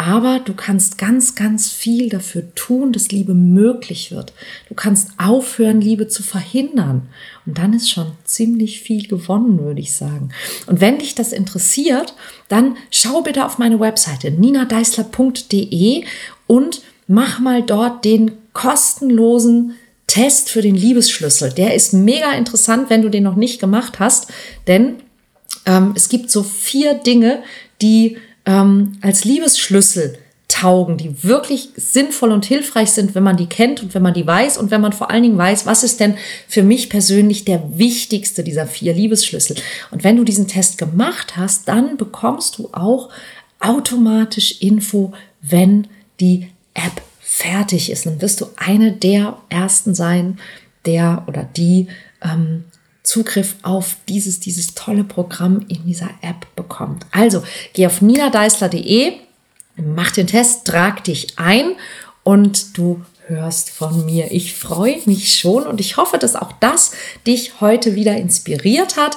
Aber 0.00 0.38
du 0.38 0.54
kannst 0.54 0.96
ganz, 0.96 1.34
ganz 1.34 1.72
viel 1.72 2.08
dafür 2.08 2.54
tun, 2.54 2.92
dass 2.92 3.10
Liebe 3.10 3.34
möglich 3.34 4.12
wird. 4.12 4.32
Du 4.68 4.76
kannst 4.76 5.08
aufhören, 5.18 5.80
Liebe 5.80 6.06
zu 6.06 6.22
verhindern. 6.22 7.08
Und 7.44 7.58
dann 7.58 7.72
ist 7.72 7.90
schon 7.90 8.12
ziemlich 8.22 8.80
viel 8.80 9.08
gewonnen, 9.08 9.58
würde 9.58 9.80
ich 9.80 9.96
sagen. 9.96 10.28
Und 10.68 10.80
wenn 10.80 11.00
dich 11.00 11.16
das 11.16 11.32
interessiert, 11.32 12.14
dann 12.46 12.76
schau 12.92 13.22
bitte 13.22 13.44
auf 13.44 13.58
meine 13.58 13.80
Webseite 13.80 14.30
ninadeisler.de 14.30 16.04
und 16.46 16.82
mach 17.08 17.40
mal 17.40 17.64
dort 17.64 18.04
den 18.04 18.30
kostenlosen 18.52 19.74
Test 20.06 20.48
für 20.48 20.62
den 20.62 20.76
Liebesschlüssel. 20.76 21.52
Der 21.52 21.74
ist 21.74 21.92
mega 21.92 22.34
interessant, 22.34 22.88
wenn 22.88 23.02
du 23.02 23.08
den 23.08 23.24
noch 23.24 23.34
nicht 23.34 23.58
gemacht 23.58 23.98
hast, 23.98 24.28
denn 24.68 25.02
ähm, 25.66 25.94
es 25.96 26.08
gibt 26.08 26.30
so 26.30 26.44
vier 26.44 26.94
Dinge, 26.94 27.42
die 27.82 28.16
ähm, 28.48 28.96
als 29.02 29.24
Liebesschlüssel 29.24 30.18
taugen, 30.48 30.96
die 30.96 31.22
wirklich 31.22 31.68
sinnvoll 31.76 32.32
und 32.32 32.46
hilfreich 32.46 32.90
sind, 32.92 33.14
wenn 33.14 33.22
man 33.22 33.36
die 33.36 33.46
kennt 33.46 33.82
und 33.82 33.94
wenn 33.94 34.02
man 34.02 34.14
die 34.14 34.26
weiß 34.26 34.56
und 34.56 34.70
wenn 34.70 34.80
man 34.80 34.94
vor 34.94 35.10
allen 35.10 35.22
Dingen 35.22 35.36
weiß, 35.36 35.66
was 35.66 35.84
ist 35.84 36.00
denn 36.00 36.16
für 36.48 36.62
mich 36.62 36.88
persönlich 36.88 37.44
der 37.44 37.78
wichtigste 37.78 38.42
dieser 38.42 38.66
vier 38.66 38.94
Liebesschlüssel. 38.94 39.56
Und 39.90 40.02
wenn 40.02 40.16
du 40.16 40.24
diesen 40.24 40.48
Test 40.48 40.78
gemacht 40.78 41.36
hast, 41.36 41.68
dann 41.68 41.98
bekommst 41.98 42.58
du 42.58 42.70
auch 42.72 43.10
automatisch 43.60 44.62
Info, 44.62 45.12
wenn 45.42 45.86
die 46.18 46.48
App 46.72 47.02
fertig 47.20 47.90
ist. 47.90 48.06
Dann 48.06 48.22
wirst 48.22 48.40
du 48.40 48.46
eine 48.56 48.92
der 48.92 49.36
ersten 49.50 49.94
sein, 49.94 50.38
der 50.86 51.24
oder 51.26 51.42
die 51.44 51.88
ähm, 52.22 52.64
Zugriff 53.08 53.56
auf 53.62 53.96
dieses, 54.06 54.38
dieses 54.38 54.74
tolle 54.74 55.02
Programm 55.02 55.64
in 55.68 55.86
dieser 55.86 56.10
App 56.20 56.46
bekommt. 56.56 57.06
Also 57.10 57.42
geh 57.72 57.86
auf 57.86 58.02
ninadeisler.de, 58.02 59.14
mach 59.76 60.10
den 60.10 60.26
Test, 60.26 60.66
trag 60.66 61.04
dich 61.04 61.38
ein 61.38 61.72
und 62.22 62.76
du 62.76 63.00
hörst 63.26 63.70
von 63.70 64.04
mir. 64.04 64.30
Ich 64.30 64.54
freue 64.54 65.00
mich 65.06 65.38
schon 65.38 65.66
und 65.66 65.80
ich 65.80 65.96
hoffe, 65.96 66.18
dass 66.18 66.36
auch 66.36 66.52
das 66.60 66.92
dich 67.26 67.62
heute 67.62 67.94
wieder 67.94 68.14
inspiriert 68.14 68.98
hat. 68.98 69.16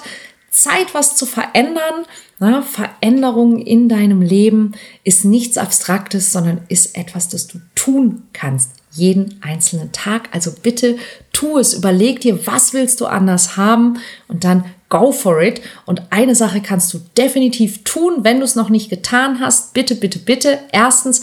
Zeit, 0.50 0.94
was 0.94 1.18
zu 1.18 1.26
verändern. 1.26 2.06
Na, 2.40 2.62
Veränderung 2.62 3.60
in 3.60 3.90
deinem 3.90 4.22
Leben 4.22 4.72
ist 5.04 5.26
nichts 5.26 5.58
Abstraktes, 5.58 6.32
sondern 6.32 6.62
ist 6.70 6.98
etwas, 6.98 7.28
das 7.28 7.48
du 7.48 7.60
tun 7.76 8.24
kannst 8.32 8.81
jeden 8.92 9.40
einzelnen 9.42 9.92
Tag. 9.92 10.30
Also 10.32 10.52
bitte 10.62 10.98
tu 11.32 11.58
es, 11.58 11.74
überleg 11.74 12.22
dir, 12.22 12.46
was 12.46 12.74
willst 12.74 13.02
du 13.02 13.06
anders 13.06 13.58
haben 13.58 14.00
und 14.28 14.44
dann 14.44 14.66
go 14.90 15.12
for 15.12 15.42
it. 15.42 15.62
Und 15.86 16.04
eine 16.12 16.36
Sache 16.36 16.62
kannst 16.62 16.94
du 16.94 17.00
definitiv 17.18 17.84
tun, 17.84 18.18
wenn 18.24 18.40
du 18.40 18.46
es 18.46 18.56
noch 18.56 18.70
nicht 18.70 18.90
getan 18.90 19.40
hast. 19.40 19.74
Bitte, 19.74 19.96
bitte, 19.96 20.20
bitte. 20.20 20.60
Erstens, 20.72 21.22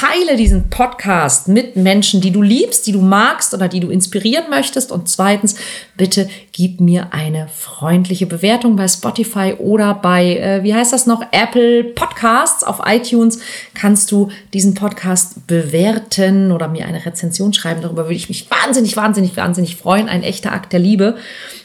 teile 0.00 0.36
diesen 0.36 0.68
Podcast 0.68 1.48
mit 1.48 1.74
Menschen, 1.74 2.20
die 2.20 2.30
du 2.30 2.42
liebst, 2.42 2.86
die 2.86 2.92
du 2.92 3.00
magst 3.00 3.54
oder 3.54 3.66
die 3.66 3.80
du 3.80 3.88
inspirieren 3.88 4.50
möchtest. 4.50 4.92
Und 4.92 5.08
zweitens, 5.08 5.54
bitte 5.96 6.28
gib 6.52 6.80
mir 6.82 7.14
eine 7.14 7.48
freundliche 7.48 8.26
Bewertung 8.26 8.76
bei 8.76 8.88
Spotify 8.88 9.54
oder 9.58 9.94
bei, 9.94 10.36
äh, 10.36 10.62
wie 10.62 10.74
heißt 10.74 10.92
das 10.92 11.06
noch, 11.06 11.22
Apple 11.32 11.84
Podcasts. 11.84 12.62
Auf 12.62 12.80
iTunes 12.84 13.38
kannst 13.72 14.12
du 14.12 14.28
diesen 14.52 14.74
Podcast 14.74 15.46
bewerten 15.46 16.52
oder 16.52 16.68
mir 16.68 16.86
eine 16.86 17.06
Rezension 17.06 17.54
schreiben. 17.54 17.80
Darüber 17.80 18.04
würde 18.04 18.16
ich 18.16 18.28
mich 18.28 18.50
wahnsinnig, 18.50 18.98
wahnsinnig, 18.98 19.34
wahnsinnig 19.38 19.76
freuen. 19.76 20.10
Ein 20.10 20.22
echter 20.22 20.52
Akt 20.52 20.74
der 20.74 20.80
Liebe. 20.80 21.16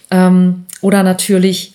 Ähm, 0.10 0.66
oder 0.80 1.04
natürlich 1.04 1.74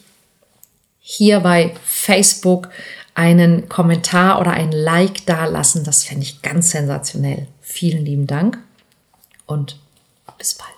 hier 1.00 1.40
bei 1.40 1.74
Facebook 1.84 2.70
einen 3.16 3.68
Kommentar 3.68 4.40
oder 4.40 4.52
ein 4.52 4.70
Like 4.70 5.24
da 5.24 5.46
lassen. 5.46 5.84
Das 5.84 6.04
fände 6.04 6.22
ich 6.22 6.42
ganz 6.42 6.70
sensationell. 6.70 7.48
Vielen 7.62 8.04
lieben 8.04 8.26
Dank 8.26 8.58
und 9.46 9.80
bis 10.36 10.54
bald. 10.54 10.75